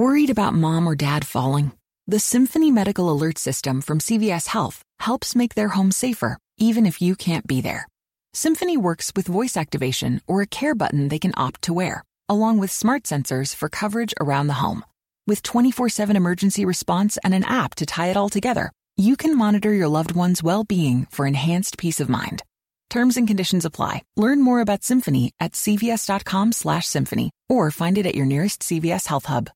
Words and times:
Worried 0.00 0.30
about 0.30 0.54
mom 0.54 0.86
or 0.86 0.96
dad 0.96 1.26
falling? 1.26 1.72
The 2.06 2.18
Symphony 2.18 2.70
Medical 2.70 3.10
Alert 3.10 3.36
System 3.36 3.82
from 3.82 3.98
CVS 3.98 4.46
Health 4.46 4.82
helps 5.00 5.36
make 5.36 5.54
their 5.54 5.68
home 5.76 5.90
safer, 5.92 6.38
even 6.56 6.86
if 6.86 7.02
you 7.02 7.14
can't 7.14 7.46
be 7.46 7.60
there. 7.60 7.86
Symphony 8.32 8.78
works 8.78 9.12
with 9.14 9.26
voice 9.26 9.58
activation 9.58 10.22
or 10.26 10.40
a 10.40 10.46
care 10.46 10.74
button 10.74 11.08
they 11.08 11.18
can 11.18 11.34
opt 11.36 11.60
to 11.64 11.74
wear, 11.74 12.02
along 12.30 12.56
with 12.56 12.70
smart 12.70 13.02
sensors 13.02 13.54
for 13.54 13.68
coverage 13.68 14.14
around 14.18 14.46
the 14.46 14.62
home. 14.64 14.86
With 15.26 15.42
24 15.42 15.90
7 15.90 16.16
emergency 16.16 16.64
response 16.64 17.18
and 17.22 17.34
an 17.34 17.44
app 17.44 17.74
to 17.74 17.84
tie 17.84 18.08
it 18.08 18.16
all 18.16 18.30
together, 18.30 18.72
you 18.96 19.18
can 19.18 19.36
monitor 19.36 19.70
your 19.74 19.88
loved 19.88 20.12
one's 20.12 20.42
well 20.42 20.64
being 20.64 21.08
for 21.10 21.26
enhanced 21.26 21.76
peace 21.76 22.00
of 22.00 22.08
mind. 22.08 22.42
Terms 22.88 23.18
and 23.18 23.28
conditions 23.28 23.66
apply. 23.66 24.00
Learn 24.16 24.40
more 24.40 24.62
about 24.62 24.82
Symphony 24.82 25.32
at 25.38 25.52
cvs.com/symphony 25.52 27.30
or 27.50 27.70
find 27.70 27.98
it 27.98 28.06
at 28.06 28.14
your 28.14 28.24
nearest 28.24 28.62
CVS 28.62 29.06
Health 29.06 29.26
Hub. 29.26 29.50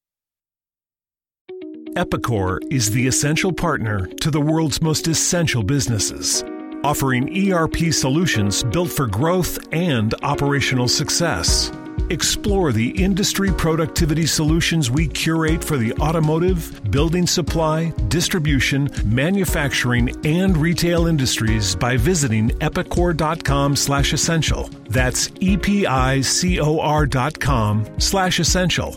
Epicor 1.94 2.58
is 2.72 2.90
the 2.90 3.06
essential 3.06 3.52
partner 3.52 4.06
to 4.20 4.28
the 4.28 4.40
world's 4.40 4.82
most 4.82 5.06
essential 5.06 5.62
businesses, 5.62 6.42
offering 6.82 7.52
ERP 7.52 7.92
solutions 7.92 8.64
built 8.64 8.90
for 8.90 9.06
growth 9.06 9.60
and 9.72 10.12
operational 10.24 10.88
success. 10.88 11.70
Explore 12.10 12.72
the 12.72 12.90
industry 13.00 13.52
productivity 13.52 14.26
solutions 14.26 14.90
we 14.90 15.06
curate 15.06 15.62
for 15.62 15.76
the 15.76 15.92
automotive, 16.00 16.90
building 16.90 17.28
supply, 17.28 17.90
distribution, 18.08 18.90
manufacturing, 19.04 20.10
and 20.26 20.56
retail 20.56 21.06
industries 21.06 21.76
by 21.76 21.96
visiting 21.96 22.50
epicor.com 22.58 23.76
slash 23.76 24.12
essential. 24.12 24.68
That's 24.90 25.30
E-P-I-C-O-R 25.38 27.06
dot 27.06 27.38
com 27.38 27.86
slash 28.00 28.40
essential. 28.40 28.96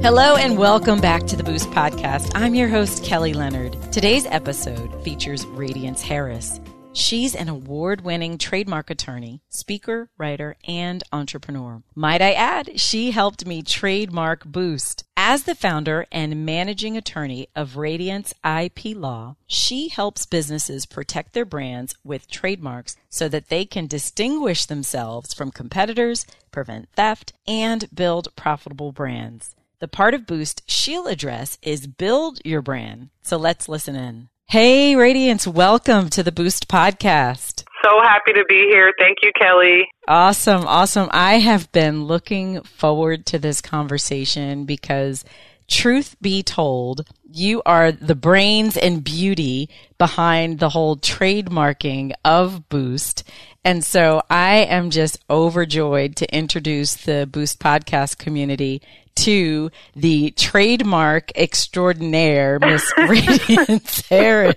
Hello 0.00 0.36
and 0.36 0.56
welcome 0.56 1.00
back 1.00 1.26
to 1.26 1.36
the 1.36 1.42
Boost 1.42 1.70
Podcast. 1.70 2.30
I'm 2.34 2.54
your 2.54 2.68
host, 2.68 3.04
Kelly 3.04 3.34
Leonard. 3.34 3.76
Today's 3.92 4.26
episode 4.26 5.02
features 5.02 5.44
Radiance 5.44 6.00
Harris. 6.02 6.60
She's 6.92 7.34
an 7.34 7.48
award 7.48 8.02
winning 8.02 8.38
trademark 8.38 8.90
attorney, 8.90 9.42
speaker, 9.48 10.08
writer, 10.16 10.56
and 10.66 11.02
entrepreneur. 11.12 11.82
Might 11.96 12.22
I 12.22 12.32
add, 12.32 12.80
she 12.80 13.10
helped 13.10 13.44
me 13.44 13.62
trademark 13.62 14.44
Boost. 14.44 15.02
As 15.16 15.42
the 15.42 15.54
founder 15.56 16.06
and 16.12 16.46
managing 16.46 16.96
attorney 16.96 17.48
of 17.56 17.76
Radiance 17.76 18.32
IP 18.44 18.96
Law, 18.96 19.36
she 19.48 19.88
helps 19.88 20.26
businesses 20.26 20.86
protect 20.86 21.34
their 21.34 21.44
brands 21.44 21.94
with 22.04 22.30
trademarks 22.30 22.96
so 23.08 23.28
that 23.28 23.48
they 23.48 23.64
can 23.64 23.88
distinguish 23.88 24.64
themselves 24.64 25.34
from 25.34 25.50
competitors, 25.50 26.24
prevent 26.52 26.88
theft, 26.92 27.32
and 27.46 27.88
build 27.92 28.34
profitable 28.36 28.92
brands. 28.92 29.56
The 29.80 29.86
part 29.86 30.12
of 30.12 30.26
Boost 30.26 30.62
she'll 30.66 31.06
address 31.06 31.56
is 31.62 31.86
build 31.86 32.40
your 32.44 32.60
brand. 32.60 33.10
So 33.22 33.36
let's 33.36 33.68
listen 33.68 33.94
in. 33.94 34.28
Hey, 34.48 34.96
Radiance, 34.96 35.46
welcome 35.46 36.08
to 36.10 36.24
the 36.24 36.32
Boost 36.32 36.66
podcast. 36.66 37.62
So 37.84 38.00
happy 38.02 38.32
to 38.32 38.44
be 38.48 38.66
here. 38.68 38.92
Thank 38.98 39.18
you, 39.22 39.30
Kelly. 39.38 39.86
Awesome, 40.08 40.66
awesome. 40.66 41.08
I 41.12 41.34
have 41.34 41.70
been 41.70 42.06
looking 42.06 42.60
forward 42.62 43.24
to 43.26 43.38
this 43.38 43.60
conversation 43.60 44.64
because 44.64 45.24
truth 45.68 46.16
be 46.20 46.42
told, 46.42 47.08
you 47.32 47.62
are 47.66 47.92
the 47.92 48.14
brains 48.14 48.76
and 48.76 49.04
beauty 49.04 49.68
behind 49.98 50.58
the 50.58 50.70
whole 50.70 50.96
trademarking 50.96 52.12
of 52.24 52.68
Boost. 52.68 53.24
And 53.64 53.84
so 53.84 54.22
I 54.30 54.58
am 54.60 54.90
just 54.90 55.18
overjoyed 55.28 56.16
to 56.16 56.34
introduce 56.34 56.94
the 56.94 57.28
Boost 57.30 57.58
podcast 57.58 58.18
community 58.18 58.80
to 59.16 59.70
the 59.96 60.30
trademark 60.32 61.36
extraordinaire, 61.36 62.58
Miss 62.60 62.90
Radiance 62.98 64.06
Harris. 64.08 64.54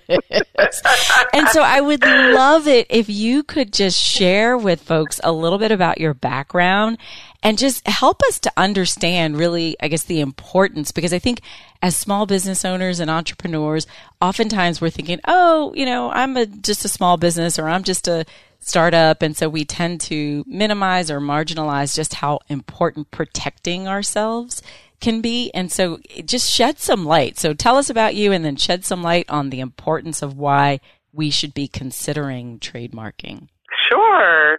And 1.32 1.48
so 1.48 1.62
I 1.62 1.80
would 1.80 2.02
love 2.04 2.68
it 2.68 2.86
if 2.88 3.08
you 3.08 3.42
could 3.42 3.72
just 3.72 3.98
share 3.98 4.56
with 4.56 4.80
folks 4.80 5.20
a 5.24 5.32
little 5.32 5.58
bit 5.58 5.72
about 5.72 6.00
your 6.00 6.14
background 6.14 6.98
and 7.42 7.58
just 7.58 7.86
help 7.88 8.22
us 8.22 8.38
to 8.40 8.52
understand 8.56 9.36
really, 9.36 9.76
I 9.80 9.88
guess, 9.88 10.04
the 10.04 10.20
importance 10.20 10.92
because 10.92 11.12
I 11.12 11.18
think 11.18 11.40
as 11.82 11.96
small 11.96 12.26
business 12.26 12.64
owners 12.64 13.00
and 13.00 13.10
entrepreneurs, 13.10 13.86
oftentimes 14.20 14.80
we're 14.80 14.90
thinking, 14.90 15.20
oh, 15.26 15.72
you 15.74 15.84
know, 15.84 16.10
I'm 16.10 16.36
a, 16.36 16.46
just 16.46 16.84
a 16.84 16.88
small 16.88 17.16
business 17.16 17.58
or 17.58 17.68
I'm 17.68 17.82
just 17.82 18.06
a 18.06 18.24
startup. 18.60 19.20
And 19.20 19.36
so 19.36 19.48
we 19.48 19.64
tend 19.64 20.00
to 20.02 20.44
minimize 20.46 21.10
or 21.10 21.20
marginalize 21.20 21.96
just 21.96 22.14
how 22.14 22.38
important 22.48 23.10
protecting 23.10 23.88
ourselves 23.88 24.62
can 25.00 25.20
be. 25.20 25.50
And 25.52 25.70
so 25.72 25.98
just 26.24 26.48
shed 26.48 26.78
some 26.78 27.04
light. 27.04 27.36
So 27.38 27.52
tell 27.52 27.76
us 27.76 27.90
about 27.90 28.14
you 28.14 28.30
and 28.30 28.44
then 28.44 28.56
shed 28.56 28.84
some 28.84 29.02
light 29.02 29.28
on 29.28 29.50
the 29.50 29.60
importance 29.60 30.22
of 30.22 30.38
why 30.38 30.78
we 31.12 31.30
should 31.30 31.52
be 31.52 31.66
considering 31.66 32.60
trademarking. 32.60 33.48
Sure. 33.90 34.58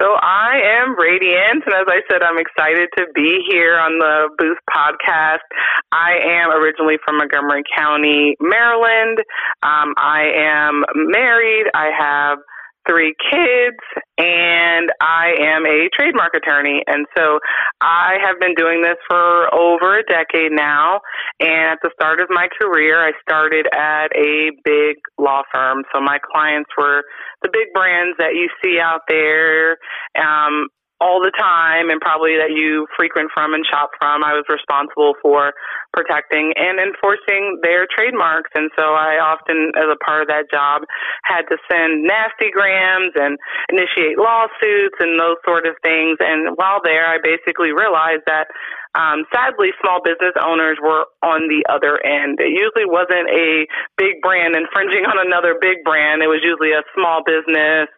So 0.00 0.14
I 0.20 0.60
am 0.82 0.98
Radiance, 0.98 1.62
and 1.64 1.74
as 1.74 1.86
I 1.86 2.00
said, 2.10 2.22
I'm 2.22 2.38
excited 2.38 2.88
to 2.98 3.06
be 3.14 3.44
here 3.48 3.78
on 3.78 3.98
the 3.98 4.28
Boost 4.38 4.60
podcast. 4.68 5.46
I 5.92 6.18
am 6.18 6.50
originally 6.50 6.96
from 7.04 7.18
Montgomery 7.18 7.62
County, 7.76 8.36
Maryland. 8.40 9.18
Um, 9.62 9.94
I 9.96 10.32
am 10.34 10.84
married. 10.94 11.66
I 11.74 11.90
have 11.96 12.38
three 12.86 13.14
kids 13.30 13.82
and 14.18 14.90
I 15.00 15.34
am 15.40 15.66
a 15.66 15.88
trademark 15.94 16.34
attorney. 16.34 16.82
And 16.86 17.06
so 17.16 17.40
I 17.80 18.16
have 18.24 18.38
been 18.38 18.54
doing 18.54 18.82
this 18.82 18.96
for 19.08 19.52
over 19.54 19.98
a 19.98 20.02
decade 20.04 20.52
now. 20.52 21.00
And 21.40 21.72
at 21.72 21.78
the 21.82 21.90
start 21.94 22.20
of 22.20 22.28
my 22.30 22.48
career, 22.60 23.04
I 23.04 23.12
started 23.22 23.66
at 23.74 24.08
a 24.16 24.50
big 24.64 24.96
law 25.18 25.42
firm. 25.52 25.82
So 25.92 26.00
my 26.00 26.18
clients 26.32 26.70
were 26.76 27.02
the 27.42 27.50
big 27.52 27.72
brands 27.74 28.16
that 28.18 28.34
you 28.34 28.48
see 28.62 28.78
out 28.78 29.02
there. 29.08 29.78
Um, 30.16 30.68
all 31.04 31.20
the 31.20 31.36
time 31.36 31.92
and 31.92 32.00
probably 32.00 32.40
that 32.40 32.56
you 32.56 32.88
frequent 32.96 33.28
from 33.36 33.52
and 33.52 33.60
shop 33.68 33.92
from. 34.00 34.24
I 34.24 34.32
was 34.32 34.48
responsible 34.48 35.12
for 35.20 35.52
protecting 35.92 36.56
and 36.56 36.80
enforcing 36.80 37.60
their 37.60 37.84
trademarks. 37.84 38.48
And 38.56 38.72
so 38.72 38.96
I 38.96 39.20
often, 39.20 39.76
as 39.76 39.84
a 39.92 40.00
part 40.00 40.24
of 40.24 40.28
that 40.32 40.48
job, 40.48 40.88
had 41.28 41.44
to 41.52 41.60
send 41.68 42.08
nasty 42.08 42.48
grams 42.48 43.12
and 43.20 43.36
initiate 43.68 44.16
lawsuits 44.16 44.96
and 44.96 45.20
those 45.20 45.36
sort 45.44 45.68
of 45.68 45.76
things. 45.84 46.16
And 46.24 46.56
while 46.56 46.80
there, 46.80 47.04
I 47.04 47.20
basically 47.20 47.76
realized 47.76 48.24
that 48.24 48.48
um, 48.94 49.26
sadly, 49.34 49.74
small 49.82 49.98
business 49.98 50.38
owners 50.38 50.78
were 50.78 51.10
on 51.26 51.50
the 51.50 51.66
other 51.66 51.98
end. 51.98 52.38
It 52.38 52.54
usually 52.54 52.86
wasn't 52.86 53.26
a 53.26 53.66
big 53.98 54.22
brand 54.22 54.54
infringing 54.54 55.02
on 55.10 55.18
another 55.18 55.58
big 55.58 55.82
brand. 55.82 56.22
It 56.22 56.30
was 56.30 56.46
usually 56.46 56.70
a 56.70 56.86
small 56.94 57.26
business, 57.26 57.90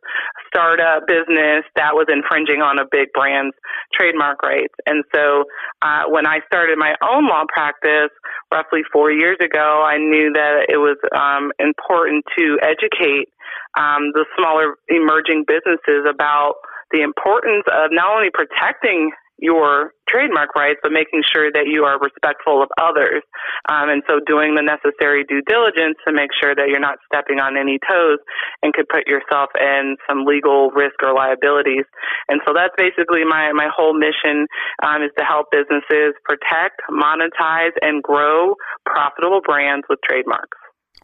startup 0.49 1.05
business 1.05 1.69
that 1.77 1.93
was 1.93 2.09
infringing 2.09 2.65
on 2.65 2.81
a 2.81 2.89
big 2.89 3.13
brand's 3.13 3.53
trademark 3.93 4.41
rights. 4.43 4.73
And 4.89 5.05
so 5.13 5.45
uh, 5.85 6.09
when 6.09 6.25
I 6.25 6.41
started 6.49 6.81
my 6.81 6.97
own 7.05 7.29
law 7.29 7.45
practice 7.53 8.11
roughly 8.49 8.81
four 8.89 9.13
years 9.13 9.37
ago, 9.45 9.85
I 9.85 10.01
knew 10.01 10.33
that 10.33 10.73
it 10.73 10.81
was 10.81 10.97
um, 11.13 11.53
important 11.61 12.25
to 12.41 12.57
educate 12.65 13.29
um, 13.77 14.17
the 14.17 14.25
smaller 14.33 14.81
emerging 14.89 15.45
businesses 15.45 16.09
about 16.09 16.57
the 16.91 17.03
importance 17.03 17.69
of 17.69 17.93
not 17.93 18.17
only 18.17 18.31
protecting 18.33 19.13
your 19.39 19.93
trademark 20.09 20.55
rights, 20.55 20.81
but 20.83 20.93
making 20.93 21.23
sure 21.27 21.51
that 21.53 21.67
you 21.67 21.85
are 21.85 21.99
respectful 22.01 22.63
of 22.63 22.71
others. 22.81 23.23
Um, 23.69 23.91
and 23.91 24.03
so 24.09 24.21
doing 24.25 24.55
the 24.55 24.63
necessary 24.63 25.25
due 25.25 25.43
diligence 25.45 25.99
to 26.07 26.13
make 26.13 26.31
sure 26.33 26.55
that 26.55 26.69
you're 26.69 26.81
not 26.81 26.99
stepping 27.05 27.39
on 27.39 27.57
any 27.57 27.79
toes 27.85 28.19
and 28.63 28.73
could 28.73 28.89
put 28.89 29.07
yourself 29.07 29.51
in 29.59 29.97
some 30.09 30.25
legal 30.25 30.71
risk 30.71 30.97
or 31.03 31.13
liabilities. 31.13 31.85
And 32.29 32.41
so 32.47 32.55
that's 32.55 32.75
basically 32.79 33.29
my, 33.29 33.53
my 33.53 33.69
whole 33.69 33.93
mission 33.93 34.47
um, 34.83 35.03
is 35.03 35.13
to 35.19 35.25
help 35.25 35.53
businesses 35.53 36.15
protect, 36.25 36.81
monetize, 36.89 37.77
and 37.83 38.03
grow 38.03 38.55
profitable 38.87 39.41
brands 39.45 39.85
with 39.91 39.99
trademarks. 40.07 40.57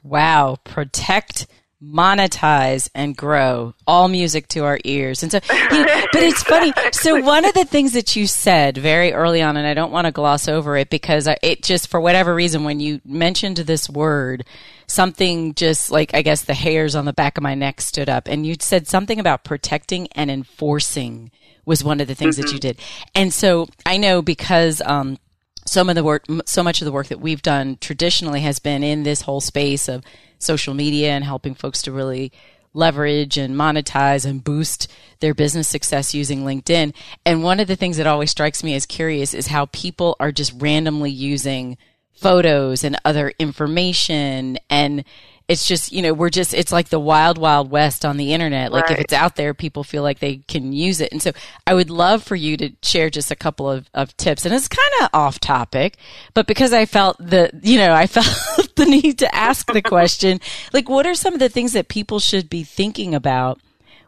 Wow. 0.03 0.57
Protect, 0.65 1.47
monetize 1.83 2.89
and 2.95 3.17
grow 3.17 3.75
all 3.87 4.09
music 4.09 4.47
to 4.49 4.61
our 4.61 4.79
ears. 4.85 5.23
And 5.23 5.33
so, 5.33 5.41
you 5.73 5.85
know, 5.85 6.03
but 6.13 6.23
it's 6.23 6.43
funny. 6.43 6.73
So 6.93 7.21
one 7.21 7.45
of 7.45 7.55
the 7.55 7.65
things 7.65 7.93
that 7.93 8.15
you 8.15 8.27
said 8.27 8.79
very 8.79 9.13
early 9.13 9.43
on, 9.43 9.57
and 9.57 9.67
I 9.67 9.75
don't 9.75 9.91
want 9.91 10.07
to 10.07 10.13
gloss 10.13 10.49
over 10.49 10.77
it 10.77 10.91
because 10.91 11.29
it 11.43 11.63
just, 11.63 11.89
for 11.89 12.01
whatever 12.01 12.35
reason, 12.35 12.65
when 12.65 12.79
you 12.79 13.01
mentioned 13.05 13.57
this 13.57 13.91
word, 13.91 14.45
something 14.87 15.55
just 15.55 15.91
like, 15.91 16.15
I 16.15 16.23
guess 16.23 16.43
the 16.43 16.55
hairs 16.55 16.95
on 16.95 17.05
the 17.05 17.13
back 17.13 17.37
of 17.37 17.43
my 17.43 17.55
neck 17.55 17.81
stood 17.81 18.09
up 18.09 18.29
and 18.29 18.47
you 18.47 18.55
said 18.61 18.87
something 18.87 19.19
about 19.19 19.45
protecting 19.45 20.07
and 20.13 20.31
enforcing 20.31 21.31
was 21.65 21.83
one 21.83 22.01
of 22.01 22.09
the 22.09 22.15
things 22.15 22.37
mm-hmm. 22.37 22.47
that 22.47 22.53
you 22.53 22.61
did. 22.61 22.79
And 23.15 23.33
so 23.33 23.69
I 23.85 23.97
know 23.97 24.23
because, 24.23 24.81
um, 24.85 25.19
some 25.65 25.89
of 25.89 25.95
the 25.95 26.03
work, 26.03 26.25
so 26.45 26.63
much 26.63 26.81
of 26.81 26.87
the 26.87 26.93
work 26.93 27.07
that 27.07 27.21
we've 27.21 27.41
done 27.41 27.79
traditionally 27.81 28.41
has 28.41 28.59
been 28.59 28.83
in 28.83 29.05
this 29.05 29.23
whole 29.23 29.41
space 29.41 29.89
of 29.89 30.03
social 30.43 30.75
media 30.75 31.11
and 31.11 31.25
helping 31.25 31.55
folks 31.55 31.83
to 31.83 31.93
really 31.93 32.33
leverage 32.75 33.37
and 33.37 33.55
monetize 33.55 34.25
and 34.25 34.43
boost 34.43 34.91
their 35.21 35.35
business 35.35 35.69
success 35.69 36.15
using 36.15 36.45
LinkedIn. 36.45 36.95
And 37.25 37.43
one 37.43 37.61
of 37.61 37.69
the 37.69 37.77
things 37.77 37.99
that 37.99 38.07
always 38.07 38.31
strikes 38.31 38.65
me 38.65 38.75
as 38.75 38.87
curious 38.87 39.35
is 39.35 39.49
how 39.49 39.67
people 39.67 40.17
are 40.19 40.33
just 40.33 40.55
randomly 40.57 41.11
using 41.11 41.77
photos 42.13 42.85
and 42.85 42.99
other 43.05 43.33
information 43.39 44.59
and 44.71 45.05
it's 45.49 45.67
just 45.67 45.93
you 45.93 46.03
know 46.03 46.13
we're 46.13 46.31
just 46.31 46.55
it's 46.55 46.73
like 46.73 46.89
the 46.89 47.01
wild 47.01 47.39
wild 47.39 47.71
west 47.71 48.05
on 48.05 48.17
the 48.17 48.33
internet. 48.33 48.73
Like 48.73 48.85
right. 48.85 48.93
if 48.93 49.05
it's 49.05 49.13
out 49.13 49.37
there 49.37 49.55
people 49.55 49.85
feel 49.85 50.03
like 50.03 50.19
they 50.19 50.37
can 50.49 50.73
use 50.73 51.01
it. 51.01 51.13
And 51.13 51.23
so 51.23 51.33
i 51.67 51.75
would 51.75 51.91
love 51.91 52.23
for 52.23 52.37
you 52.37 52.57
to 52.57 52.73
share 52.83 53.11
just 53.11 53.31
a 53.31 53.37
couple 53.37 53.71
of, 53.71 53.89
of 53.95 54.17
tips. 54.17 54.45
And 54.45 54.55
it's 54.55 54.69
kind 54.69 55.03
of 55.03 55.11
off 55.13 55.41
topic 55.41 55.97
but 56.35 56.47
because 56.47 56.73
i 56.73 56.87
felt 56.87 57.17
the 57.19 57.51
you 57.63 57.79
know 57.79 57.93
i 57.93 58.07
felt 58.17 58.75
the 58.77 58.85
need 58.85 59.19
to 59.19 59.35
ask 59.35 59.73
the 59.73 59.83
question 59.83 60.41
like 60.73 60.89
what 60.89 61.07
are 61.07 61.15
some 61.15 61.35
of 61.35 61.41
the 61.41 61.49
things 61.49 61.73
that 61.73 61.89
people 61.89 62.19
should 62.19 62.49
be 62.49 62.65
thinking 62.65 63.15
about 63.15 63.61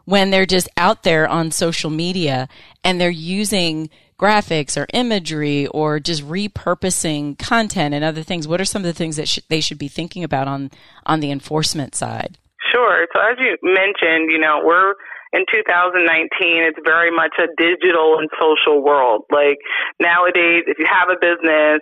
when 0.05 0.29
they're 0.29 0.45
just 0.45 0.69
out 0.77 1.03
there 1.03 1.27
on 1.27 1.51
social 1.51 1.89
media 1.89 2.47
and 2.83 3.01
they're 3.01 3.09
using 3.09 3.89
graphics 4.19 4.77
or 4.79 4.87
imagery 4.93 5.67
or 5.67 5.99
just 5.99 6.23
repurposing 6.23 7.37
content 7.37 7.93
and 7.93 8.03
other 8.03 8.23
things? 8.23 8.47
What 8.47 8.61
are 8.61 8.65
some 8.65 8.81
of 8.81 8.87
the 8.87 8.93
things 8.93 9.17
that 9.17 9.27
sh- 9.27 9.39
they 9.49 9.61
should 9.61 9.77
be 9.77 9.87
thinking 9.87 10.23
about 10.23 10.47
on 10.47 10.71
on 11.05 11.19
the 11.19 11.31
enforcement 11.31 11.95
side? 11.95 12.37
Sure. 12.73 13.07
So 13.13 13.19
as 13.21 13.37
you 13.39 13.57
mentioned, 13.61 14.31
you 14.31 14.39
know, 14.39 14.61
we're 14.63 14.95
in 15.33 15.45
2019, 15.51 16.29
it's 16.63 16.79
very 16.85 17.11
much 17.11 17.35
a 17.39 17.47
digital 17.57 18.17
and 18.19 18.29
social 18.39 18.83
world. 18.83 19.23
Like 19.31 19.59
nowadays, 19.99 20.63
if 20.67 20.79
you 20.79 20.85
have 20.89 21.09
a 21.09 21.19
business, 21.19 21.81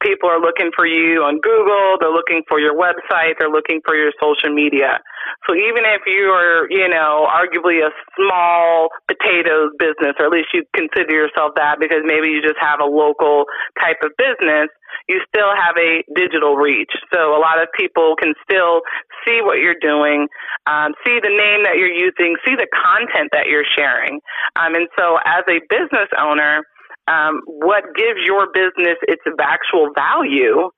people 0.00 0.28
are 0.28 0.40
looking 0.40 0.70
for 0.74 0.86
you 0.86 1.22
on 1.22 1.40
Google, 1.40 1.96
they're 2.00 2.12
looking 2.12 2.42
for 2.48 2.58
your 2.58 2.74
website, 2.74 3.36
they're 3.38 3.52
looking 3.52 3.80
for 3.84 3.94
your 3.94 4.12
social 4.20 4.52
media. 4.52 5.00
So 5.48 5.54
even 5.54 5.84
if 5.84 6.02
you 6.06 6.32
are, 6.32 6.66
you 6.70 6.88
know, 6.88 7.28
arguably 7.28 7.84
a 7.84 7.90
small 8.16 8.88
potatoes 9.06 9.72
business, 9.78 10.16
or 10.18 10.26
at 10.26 10.32
least 10.32 10.48
you 10.52 10.64
consider 10.74 11.12
yourself 11.12 11.52
that 11.56 11.78
because 11.78 12.02
maybe 12.04 12.28
you 12.28 12.42
just 12.42 12.58
have 12.60 12.80
a 12.80 12.88
local 12.88 13.44
type 13.78 14.00
of 14.02 14.12
business, 14.16 14.68
you 15.08 15.20
still 15.28 15.50
have 15.54 15.76
a 15.76 16.02
digital 16.14 16.56
reach. 16.56 16.92
So 17.12 17.36
a 17.36 17.40
lot 17.40 17.60
of 17.60 17.68
people 17.76 18.16
can 18.20 18.34
still 18.44 18.82
see 19.24 19.40
what 19.42 19.58
you're 19.58 19.78
doing, 19.80 20.28
um, 20.66 20.94
see 21.04 21.18
the 21.22 21.32
name 21.32 21.64
that 21.64 21.76
you're 21.76 21.92
using, 21.92 22.36
see 22.44 22.54
the 22.54 22.68
content 22.70 23.30
that 23.32 23.46
you're 23.46 23.68
sharing. 23.76 24.20
Um, 24.56 24.74
and 24.74 24.88
so 24.98 25.18
as 25.24 25.44
a 25.48 25.60
business 25.68 26.08
owner, 26.18 26.62
um, 27.08 27.40
what 27.46 27.84
gives 27.96 28.20
your 28.24 28.48
business 28.52 28.98
its 29.08 29.22
actual 29.40 29.90
value 29.94 30.70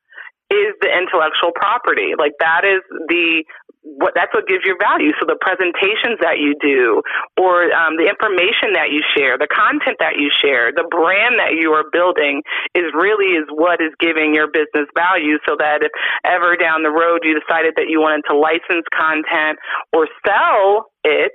is 0.53 0.77
the 0.85 0.91
intellectual 0.93 1.53
property. 1.57 2.13
Like 2.19 2.37
that 2.41 2.65
is 2.69 2.85
the 3.09 3.45
what 3.83 4.15
that's 4.15 4.31
what 4.31 4.47
gives 4.47 4.63
you 4.63 4.79
value. 4.79 5.11
So 5.19 5.27
the 5.27 5.41
presentations 5.43 6.23
that 6.23 6.39
you 6.39 6.55
do, 6.63 7.03
or 7.35 7.67
um, 7.75 7.99
the 7.99 8.07
information 8.07 8.79
that 8.79 8.95
you 8.95 9.03
share, 9.17 9.39
the 9.39 9.51
content 9.51 9.99
that 9.99 10.23
you 10.23 10.31
share, 10.31 10.71
the 10.71 10.87
brand 10.87 11.43
that 11.43 11.59
you 11.59 11.75
are 11.75 11.83
building 11.91 12.43
is 12.79 12.87
really 12.95 13.35
is 13.35 13.49
what 13.51 13.83
is 13.83 13.91
giving 13.99 14.35
your 14.39 14.47
business 14.47 14.87
value. 14.95 15.41
So 15.49 15.59
that 15.59 15.83
if 15.83 15.91
ever 16.23 16.55
down 16.55 16.87
the 16.87 16.95
road 16.95 17.27
you 17.27 17.35
decided 17.35 17.75
that 17.77 17.91
you 17.91 17.99
wanted 17.99 18.23
to 18.31 18.39
license 18.39 18.87
content 18.95 19.59
or 19.91 20.07
sell 20.23 20.93
it, 21.03 21.35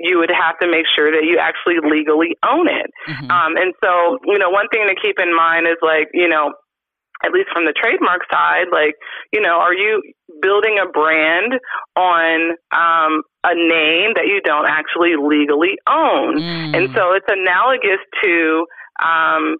you 0.00 0.18
would 0.18 0.32
have 0.32 0.58
to 0.58 0.66
make 0.66 0.86
sure 0.96 1.12
that 1.12 1.24
you 1.24 1.38
actually 1.38 1.76
legally 1.84 2.36
own 2.44 2.68
it. 2.68 2.90
Mm-hmm. 3.08 3.30
Um, 3.30 3.56
and 3.56 3.74
so, 3.84 4.18
you 4.24 4.38
know, 4.38 4.50
one 4.50 4.68
thing 4.72 4.86
to 4.88 4.96
keep 5.00 5.18
in 5.20 5.34
mind 5.34 5.66
is 5.66 5.76
like, 5.82 6.08
you 6.14 6.28
know, 6.28 6.52
at 7.24 7.32
least 7.32 7.48
from 7.52 7.66
the 7.66 7.74
trademark 7.76 8.22
side, 8.32 8.72
like, 8.72 8.94
you 9.32 9.40
know, 9.40 9.60
are 9.60 9.74
you 9.74 10.00
building 10.40 10.80
a 10.80 10.88
brand 10.88 11.52
on 11.96 12.56
um, 12.72 13.22
a 13.44 13.54
name 13.54 14.16
that 14.16 14.24
you 14.24 14.40
don't 14.42 14.66
actually 14.66 15.20
legally 15.20 15.76
own? 15.88 16.40
Mm. 16.40 16.76
And 16.76 16.94
so 16.96 17.12
it's 17.12 17.28
analogous 17.28 18.00
to 18.24 18.64
um, 19.04 19.56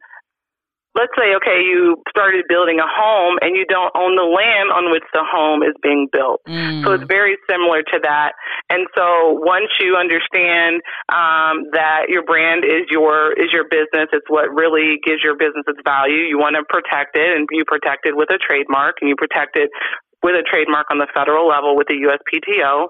let's 0.95 1.15
say, 1.15 1.35
okay, 1.39 1.63
you 1.63 2.03
started 2.11 2.45
building 2.49 2.83
a 2.83 2.89
home 2.89 3.39
and 3.41 3.55
you 3.55 3.65
don't 3.67 3.95
own 3.95 4.17
the 4.19 4.27
land 4.27 4.75
on 4.75 4.91
which 4.91 5.07
the 5.15 5.23
home 5.23 5.63
is 5.63 5.75
being 5.83 6.09
built. 6.11 6.43
Mm. 6.49 6.83
So 6.83 6.93
it's 6.93 7.07
very 7.07 7.39
similar 7.49 7.83
to 7.83 7.99
that. 8.03 8.35
And 8.69 8.87
so 8.97 9.39
once 9.39 9.71
you 9.79 9.95
understand 9.95 10.83
um, 11.11 11.71
that 11.73 12.11
your 12.11 12.27
brand 12.27 12.65
is 12.65 12.91
your 12.91 13.33
is 13.39 13.55
your 13.55 13.71
business, 13.71 14.11
it's 14.13 14.27
what 14.29 14.51
really 14.51 14.99
gives 15.07 15.23
your 15.23 15.39
business 15.39 15.63
its 15.67 15.81
value. 15.85 16.27
You 16.27 16.39
want 16.39 16.57
to 16.59 16.67
protect 16.67 17.17
it, 17.17 17.39
and 17.39 17.47
you 17.51 17.65
protect 17.67 18.07
it 18.07 18.17
with 18.17 18.31
a 18.31 18.39
trademark, 18.39 18.99
and 19.01 19.09
you 19.09 19.17
protect 19.17 19.57
it 19.57 19.71
with 20.23 20.35
a 20.35 20.45
trademark 20.45 20.91
on 20.91 20.99
the 20.99 21.09
federal 21.15 21.49
level 21.49 21.77
with 21.77 21.89
the 21.89 21.97
USPTO. 21.97 22.89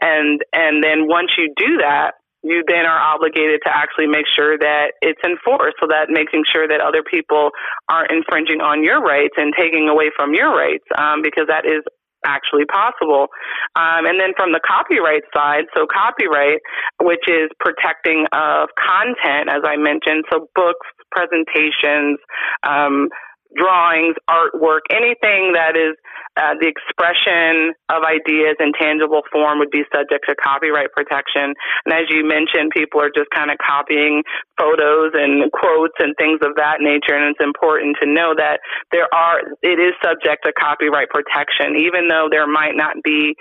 And 0.00 0.40
and 0.52 0.82
then 0.82 1.06
once 1.06 1.30
you 1.36 1.52
do 1.56 1.78
that, 1.78 2.19
you 2.42 2.64
then 2.66 2.86
are 2.86 2.98
obligated 2.98 3.60
to 3.64 3.70
actually 3.70 4.06
make 4.06 4.24
sure 4.24 4.56
that 4.56 4.92
it's 5.02 5.20
enforced 5.24 5.76
so 5.80 5.86
that 5.88 6.08
making 6.08 6.44
sure 6.48 6.66
that 6.66 6.80
other 6.80 7.02
people 7.02 7.50
aren't 7.90 8.10
infringing 8.10 8.60
on 8.60 8.82
your 8.82 9.00
rights 9.00 9.34
and 9.36 9.52
taking 9.58 9.88
away 9.88 10.10
from 10.16 10.34
your 10.34 10.48
rights 10.48 10.84
um, 10.96 11.20
because 11.22 11.44
that 11.48 11.66
is 11.66 11.84
actually 12.24 12.64
possible. 12.66 13.28
Um, 13.76 14.04
and 14.06 14.20
then 14.20 14.32
from 14.36 14.52
the 14.52 14.60
copyright 14.60 15.24
side, 15.34 15.64
so 15.76 15.86
copyright, 15.86 16.60
which 17.00 17.24
is 17.28 17.48
protecting 17.60 18.26
of 18.32 18.68
content, 18.76 19.48
as 19.48 19.62
I 19.64 19.76
mentioned, 19.76 20.24
so 20.32 20.48
books, 20.54 20.86
presentations, 21.10 22.18
um, 22.62 23.08
drawings, 23.56 24.16
artwork, 24.28 24.86
anything 24.90 25.52
that 25.54 25.74
is 25.74 25.96
uh, 26.36 26.54
the 26.60 26.70
expression 26.70 27.74
of 27.90 28.06
ideas 28.06 28.54
in 28.62 28.72
tangible 28.78 29.22
form 29.32 29.58
would 29.58 29.70
be 29.70 29.82
subject 29.90 30.24
to 30.28 30.34
copyright 30.38 30.92
protection. 30.94 31.54
And 31.84 31.92
as 31.92 32.06
you 32.08 32.22
mentioned, 32.22 32.70
people 32.70 33.02
are 33.02 33.10
just 33.10 33.30
kind 33.34 33.50
of 33.50 33.58
copying 33.58 34.22
photos 34.58 35.12
and 35.14 35.50
quotes 35.50 35.98
and 35.98 36.14
things 36.16 36.38
of 36.42 36.54
that 36.56 36.78
nature. 36.78 37.18
And 37.18 37.34
it's 37.34 37.42
important 37.42 37.96
to 38.02 38.06
know 38.06 38.34
that 38.36 38.60
there 38.92 39.10
are, 39.12 39.42
it 39.62 39.78
is 39.82 39.92
subject 40.02 40.46
to 40.46 40.52
copyright 40.54 41.10
protection, 41.10 41.76
even 41.76 42.08
though 42.08 42.28
there 42.30 42.46
might 42.46 42.78
not 42.78 43.02
be 43.02 43.34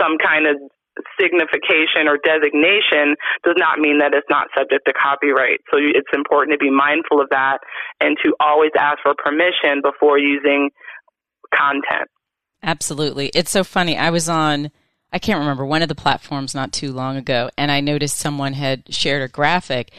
some 0.00 0.16
kind 0.18 0.46
of 0.46 0.56
signification 1.20 2.08
or 2.08 2.18
designation 2.22 3.16
does 3.44 3.56
not 3.56 3.78
mean 3.78 3.98
that 3.98 4.14
it's 4.14 4.28
not 4.30 4.48
subject 4.56 4.84
to 4.86 4.92
copyright. 4.92 5.60
So 5.70 5.78
it's 5.78 6.08
important 6.14 6.58
to 6.58 6.62
be 6.62 6.70
mindful 6.70 7.20
of 7.20 7.28
that 7.30 7.58
and 8.00 8.16
to 8.24 8.34
always 8.40 8.70
ask 8.78 8.98
for 9.02 9.14
permission 9.16 9.82
before 9.82 10.18
using 10.18 10.70
content. 11.54 12.08
Absolutely. 12.62 13.30
It's 13.34 13.50
so 13.50 13.64
funny. 13.64 13.96
I 13.96 14.10
was 14.10 14.28
on 14.28 14.70
I 15.12 15.18
can't 15.18 15.38
remember 15.38 15.64
one 15.64 15.82
of 15.82 15.88
the 15.88 15.94
platforms 15.94 16.54
not 16.54 16.72
too 16.72 16.92
long 16.92 17.16
ago 17.16 17.48
and 17.56 17.70
I 17.70 17.80
noticed 17.80 18.18
someone 18.18 18.52
had 18.52 18.92
shared 18.92 19.22
a 19.22 19.28
graphic 19.28 19.92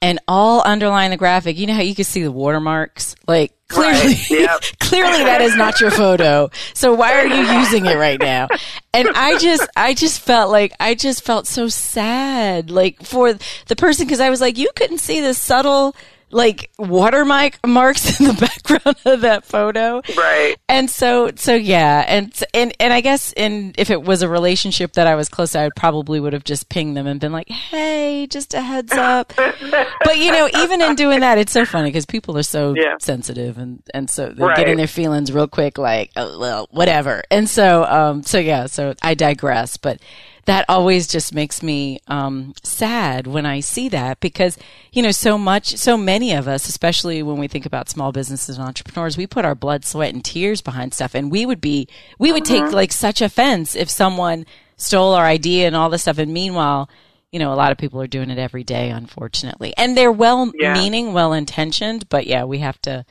and 0.00 0.18
all 0.28 0.62
underlying 0.62 1.10
the 1.10 1.16
graphic, 1.16 1.56
you 1.56 1.66
know 1.66 1.74
how 1.74 1.82
you 1.82 1.94
can 1.94 2.04
see 2.04 2.22
the 2.22 2.32
watermarks? 2.32 3.16
Like 3.26 3.52
clearly, 3.74 4.14
right. 4.14 4.30
yep. 4.30 4.62
clearly 4.80 5.24
that 5.24 5.40
is 5.40 5.56
not 5.56 5.80
your 5.80 5.90
photo. 5.90 6.50
So 6.74 6.94
why 6.94 7.14
are 7.14 7.26
you 7.26 7.60
using 7.60 7.86
it 7.86 7.96
right 7.96 8.20
now? 8.20 8.48
And 8.92 9.08
I 9.14 9.38
just, 9.38 9.68
I 9.76 9.94
just 9.94 10.20
felt 10.20 10.50
like, 10.50 10.72
I 10.80 10.94
just 10.94 11.24
felt 11.24 11.46
so 11.46 11.68
sad, 11.68 12.70
like 12.70 13.02
for 13.02 13.34
the 13.66 13.76
person, 13.76 14.08
cause 14.08 14.20
I 14.20 14.30
was 14.30 14.40
like, 14.40 14.56
you 14.56 14.70
couldn't 14.76 14.98
see 14.98 15.20
the 15.20 15.34
subtle 15.34 15.94
like 16.34 16.70
watermark 16.78 17.58
marks 17.64 18.20
in 18.20 18.26
the 18.26 18.34
background 18.64 18.96
of 19.04 19.20
that 19.20 19.44
photo. 19.44 20.02
Right. 20.16 20.56
And 20.68 20.90
so, 20.90 21.30
so 21.36 21.54
yeah. 21.54 22.04
And, 22.06 22.34
and, 22.52 22.74
and 22.80 22.92
I 22.92 23.00
guess 23.00 23.32
in, 23.36 23.72
if 23.78 23.90
it 23.90 24.02
was 24.02 24.22
a 24.22 24.28
relationship 24.28 24.94
that 24.94 25.06
I 25.06 25.14
was 25.14 25.28
close, 25.28 25.52
to, 25.52 25.60
I 25.60 25.70
probably 25.76 26.18
would 26.18 26.32
have 26.32 26.44
just 26.44 26.68
pinged 26.68 26.96
them 26.96 27.06
and 27.06 27.20
been 27.20 27.32
like, 27.32 27.48
Hey, 27.48 28.26
just 28.26 28.52
a 28.52 28.60
heads 28.60 28.92
up. 28.92 29.32
but 29.36 30.18
you 30.18 30.32
know, 30.32 30.48
even 30.58 30.82
in 30.82 30.96
doing 30.96 31.20
that, 31.20 31.38
it's 31.38 31.52
so 31.52 31.64
funny 31.64 31.88
because 31.88 32.04
people 32.04 32.36
are 32.36 32.42
so 32.42 32.74
yeah. 32.76 32.96
sensitive 33.00 33.56
and, 33.56 33.82
and 33.94 34.10
so 34.10 34.30
they 34.30 34.42
right. 34.42 34.56
getting 34.56 34.76
their 34.76 34.88
feelings 34.88 35.32
real 35.32 35.48
quick, 35.48 35.78
like, 35.78 36.10
oh, 36.16 36.38
well, 36.40 36.66
whatever. 36.72 37.22
And 37.30 37.48
so, 37.48 37.84
um, 37.84 38.24
so 38.24 38.38
yeah, 38.38 38.66
so 38.66 38.94
I 39.02 39.14
digress, 39.14 39.76
but 39.76 40.00
that 40.46 40.64
always 40.68 41.06
just 41.06 41.34
makes 41.34 41.62
me 41.62 42.00
um, 42.08 42.54
sad 42.62 43.26
when 43.26 43.46
I 43.46 43.60
see 43.60 43.88
that 43.90 44.20
because 44.20 44.58
you 44.92 45.02
know 45.02 45.10
so 45.10 45.38
much, 45.38 45.76
so 45.76 45.96
many 45.96 46.32
of 46.32 46.46
us, 46.48 46.68
especially 46.68 47.22
when 47.22 47.38
we 47.38 47.48
think 47.48 47.66
about 47.66 47.88
small 47.88 48.12
businesses 48.12 48.58
and 48.58 48.66
entrepreneurs, 48.66 49.16
we 49.16 49.26
put 49.26 49.44
our 49.44 49.54
blood, 49.54 49.84
sweat, 49.84 50.12
and 50.12 50.24
tears 50.24 50.60
behind 50.60 50.94
stuff, 50.94 51.14
and 51.14 51.30
we 51.30 51.46
would 51.46 51.60
be, 51.60 51.88
we 52.18 52.32
would 52.32 52.44
take 52.44 52.62
uh-huh. 52.62 52.76
like 52.76 52.92
such 52.92 53.22
offense 53.22 53.74
if 53.74 53.88
someone 53.88 54.46
stole 54.76 55.14
our 55.14 55.24
idea 55.24 55.66
and 55.66 55.76
all 55.76 55.90
this 55.90 56.02
stuff. 56.02 56.18
And 56.18 56.32
meanwhile, 56.32 56.88
you 57.30 57.38
know, 57.38 57.52
a 57.52 57.56
lot 57.56 57.72
of 57.72 57.78
people 57.78 58.00
are 58.00 58.06
doing 58.06 58.30
it 58.30 58.38
every 58.38 58.64
day, 58.64 58.90
unfortunately. 58.90 59.74
And 59.76 59.96
they're 59.96 60.12
well 60.12 60.46
meaning, 60.46 61.12
well 61.12 61.32
intentioned, 61.32 62.08
but 62.08 62.26
yeah, 62.26 62.44
we 62.44 62.58
have 62.58 62.80
to 62.82 63.04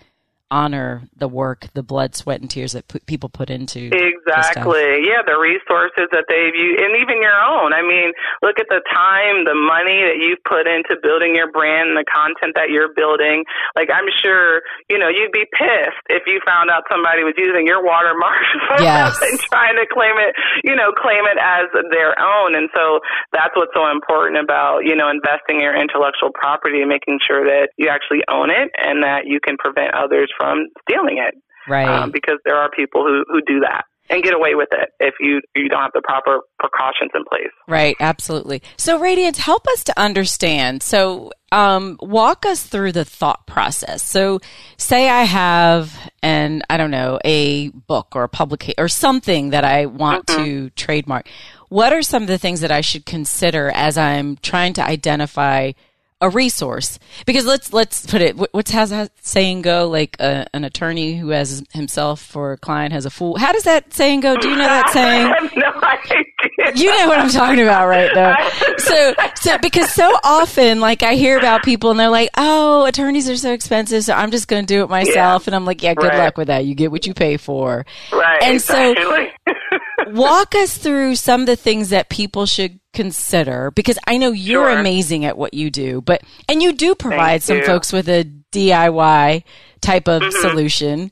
honor 0.54 1.02
the 1.18 1.28
work, 1.28 1.66
the 1.74 1.82
blood, 1.82 2.14
sweat, 2.14 2.40
and 2.40 2.50
tears 2.50 2.78
that 2.78 2.88
p- 2.88 3.02
people 3.10 3.28
put 3.28 3.50
into 3.50 3.90
exactly. 3.90 5.02
Yeah, 5.02 5.26
the 5.26 5.34
resources 5.42 6.06
that 6.14 6.30
they've 6.30 6.54
used, 6.54 6.78
and 6.78 6.94
even 7.02 7.26
your 7.26 7.34
own. 7.34 7.74
I 7.74 7.82
mean, 7.82 8.14
look 8.46 8.62
at 8.62 8.70
the 8.70 8.86
time, 8.94 9.50
the 9.50 9.58
money 9.58 10.06
that 10.06 10.22
you've 10.22 10.46
put 10.46 10.70
into 10.70 10.94
building 11.02 11.34
your 11.34 11.50
brand, 11.50 11.90
and 11.90 11.98
the 11.98 12.06
content 12.06 12.54
that 12.54 12.70
you're 12.70 12.94
building. 12.94 13.50
Like, 13.74 13.90
I'm 13.90 14.06
sure 14.22 14.62
you 14.94 15.02
know 15.02 15.10
you'd 15.10 15.34
be 15.34 15.50
pissed 15.50 16.06
if 16.14 16.30
you 16.30 16.38
found 16.46 16.70
out 16.70 16.86
somebody 16.86 17.26
was 17.26 17.34
using 17.34 17.66
your 17.66 17.82
watermark 17.82 18.46
yes. 18.78 19.18
and 19.26 19.42
trying 19.50 19.74
to 19.82 19.90
claim 19.90 20.22
it, 20.22 20.38
you 20.62 20.78
know, 20.78 20.94
claim 20.94 21.26
it 21.26 21.42
as 21.42 21.66
their 21.90 22.14
own. 22.22 22.54
And 22.54 22.70
so 22.78 23.02
that's 23.34 23.58
what's 23.58 23.74
so 23.74 23.90
important 23.90 24.38
about 24.38 24.86
you 24.86 24.94
know 24.94 25.10
investing 25.10 25.58
in 25.58 25.66
your 25.66 25.74
intellectual 25.74 26.30
property 26.30 26.86
and 26.86 26.94
making 26.94 27.18
sure 27.26 27.42
that 27.42 27.74
you 27.82 27.90
actually 27.90 28.22
own 28.30 28.54
it 28.54 28.70
and 28.78 29.02
that 29.02 29.26
you 29.26 29.42
can 29.42 29.58
prevent 29.58 29.98
others 29.98 30.30
from 30.38 30.43
from 30.44 30.68
stealing 30.82 31.18
it. 31.18 31.36
Right. 31.68 31.88
Um, 31.88 32.12
because 32.12 32.40
there 32.44 32.58
are 32.58 32.70
people 32.70 33.06
who, 33.06 33.24
who 33.30 33.42
do 33.48 33.62
that 33.62 33.86
and 34.10 34.22
get 34.22 34.34
away 34.34 34.54
with 34.54 34.68
it 34.74 34.90
if 35.00 35.14
you 35.22 35.40
you 35.56 35.70
don't 35.70 35.82
have 35.82 35.92
the 35.94 36.02
proper 36.04 36.42
precautions 36.60 37.12
in 37.16 37.24
place. 37.24 37.52
Right, 37.70 37.96
absolutely. 38.02 38.62
So 38.76 39.00
Radiance, 39.00 39.38
help 39.38 39.66
us 39.68 39.86
to 39.86 39.98
understand. 39.98 40.84
So 40.84 41.32
um, 41.54 41.98
walk 42.02 42.46
us 42.46 42.64
through 42.64 42.92
the 42.92 43.06
thought 43.06 43.48
process. 43.48 44.04
So 44.04 44.42
say 44.78 45.10
I 45.10 45.24
have 45.24 45.98
an 46.22 46.64
I 46.70 46.76
don't 46.76 46.92
know, 46.92 47.18
a 47.24 47.70
book 47.70 48.10
or 48.14 48.24
a 48.24 48.30
publication 48.30 48.76
or 48.78 48.90
something 48.90 49.52
that 49.52 49.64
I 49.64 49.86
want 49.86 50.26
mm-hmm. 50.26 50.44
to 50.44 50.70
trademark. 50.72 51.30
What 51.70 51.94
are 51.94 52.02
some 52.02 52.24
of 52.24 52.28
the 52.28 52.38
things 52.38 52.60
that 52.60 52.72
I 52.72 52.82
should 52.82 53.06
consider 53.06 53.72
as 53.72 53.98
I'm 53.98 54.36
trying 54.38 54.74
to 54.74 54.84
identify 54.84 55.72
a 56.24 56.30
resource. 56.30 57.00
Because 57.25 57.46
let's 57.46 57.74
let's 57.74 58.06
put 58.06 58.22
it 58.22 58.36
what's 58.53 58.72
how's 58.72 58.89
that 58.89 59.12
saying 59.22 59.62
go? 59.62 59.89
Like 59.89 60.15
uh, 60.20 60.46
an 60.53 60.63
attorney 60.63 61.18
who 61.18 61.30
has 61.30 61.63
himself 61.74 62.22
for 62.22 62.53
a 62.53 62.58
client 62.58 62.94
has 62.94 63.06
a 63.06 63.10
fool. 63.10 63.38
How 63.38 63.51
does 63.51 63.63
that 63.63 63.94
saying 63.94 64.22
go? 64.22 64.38
Do 64.38 64.50
you 64.50 64.56
know 64.56 64.63
that 64.63 64.89
saying? 64.94 65.50
No 65.56 65.72
you 66.75 66.98
know 66.98 67.08
what 67.08 67.20
i'm 67.20 67.30
talking 67.30 67.62
about 67.62 67.88
right 67.88 68.12
though 68.13 68.34
so 68.77 69.13
so 69.36 69.58
because 69.60 69.92
so 69.92 70.15
often 70.24 70.80
like 70.80 71.03
i 71.03 71.15
hear 71.15 71.38
about 71.38 71.63
people 71.63 71.92
and 71.92 72.00
they're 72.00 72.10
like 72.10 72.30
oh 72.38 72.86
attorneys 72.86 73.30
are 73.30 73.36
so 73.36 73.51
expensive 73.53 74.03
so 74.03 74.13
i'm 74.13 74.32
just 74.32 74.48
going 74.48 74.65
to 74.65 74.74
do 74.74 74.84
it 74.84 74.89
myself. 74.89 75.44
Yeah. 75.44 75.50
and 75.50 75.56
i'm 75.56 75.65
like 75.65 75.84
yeah 75.84 75.94
good 75.94 76.08
right. 76.08 76.18
luck 76.18 76.38
with 76.38 76.48
that. 76.48 76.65
You 76.65 76.75
get 76.75 76.92
what 76.92 77.06
you 77.06 77.13
pay 77.13 77.38
for. 77.38 77.86
Right 78.12 78.44
and 78.44 78.56
exactly. 78.56 79.32
so 79.48 79.53
walk 80.12 80.56
us 80.56 80.78
through 80.78 81.16
some 81.16 81.42
of 81.42 81.48
the 81.48 81.56
things 81.56 81.90
that 81.90 82.10
people 82.10 82.46
should 82.46 82.80
consider 82.94 83.72
because 83.72 83.98
I 84.08 84.18
know 84.18 84.32
you're 84.32 84.70
sure. 84.70 84.80
amazing 84.80 85.26
at 85.26 85.38
what 85.38 85.54
you 85.54 85.70
do, 85.70 86.02
but 86.02 86.22
and 86.48 86.62
you 86.62 86.74
do 86.74 86.96
provide 86.96 87.42
Thank 87.42 87.44
some 87.44 87.58
you. 87.58 87.66
folks 87.66 87.92
with 87.92 88.08
a 88.10 88.24
DIY 88.52 89.44
type 89.82 90.08
of 90.08 90.22
mm-hmm. 90.22 90.42
solution. 90.42 91.12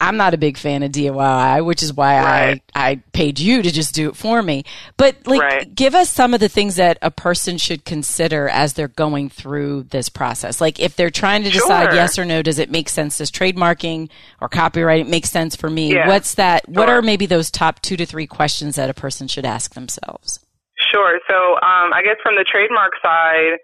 I'm 0.00 0.16
not 0.16 0.32
a 0.32 0.38
big 0.38 0.56
fan 0.56 0.82
of 0.82 0.92
DIY, 0.92 1.64
which 1.64 1.82
is 1.82 1.92
why 1.92 2.16
right. 2.18 2.62
I, 2.74 2.90
I 2.90 2.96
paid 3.12 3.38
you 3.38 3.62
to 3.62 3.70
just 3.70 3.94
do 3.94 4.08
it 4.08 4.16
for 4.16 4.42
me. 4.42 4.64
But 4.96 5.26
like, 5.26 5.40
right. 5.40 5.74
give 5.74 5.94
us 5.94 6.08
some 6.08 6.32
of 6.32 6.40
the 6.40 6.48
things 6.48 6.76
that 6.76 6.96
a 7.02 7.10
person 7.10 7.58
should 7.58 7.84
consider 7.84 8.48
as 8.48 8.72
they're 8.72 8.88
going 8.88 9.28
through 9.28 9.84
this 9.84 10.08
process. 10.08 10.58
Like, 10.58 10.80
if 10.80 10.96
they're 10.96 11.10
trying 11.10 11.44
to 11.44 11.50
decide 11.50 11.90
sure. 11.90 11.94
yes 11.94 12.18
or 12.18 12.24
no, 12.24 12.40
does 12.40 12.58
it 12.58 12.70
make 12.70 12.88
sense? 12.88 13.18
Does 13.18 13.30
trademarking 13.30 14.08
or 14.40 14.48
copyright 14.48 15.06
make 15.06 15.26
sense 15.26 15.54
for 15.54 15.68
me? 15.68 15.92
Yeah. 15.92 16.08
What's 16.08 16.34
that? 16.36 16.64
Sure. 16.64 16.74
What 16.74 16.88
are 16.88 17.02
maybe 17.02 17.26
those 17.26 17.50
top 17.50 17.82
two 17.82 17.98
to 17.98 18.06
three 18.06 18.26
questions 18.26 18.76
that 18.76 18.88
a 18.88 18.94
person 18.94 19.28
should 19.28 19.44
ask 19.44 19.74
themselves? 19.74 20.40
Sure. 20.90 21.20
So, 21.28 21.34
um, 21.34 21.92
I 21.92 22.00
guess 22.02 22.16
from 22.22 22.36
the 22.36 22.44
trademark 22.50 22.92
side, 23.02 23.58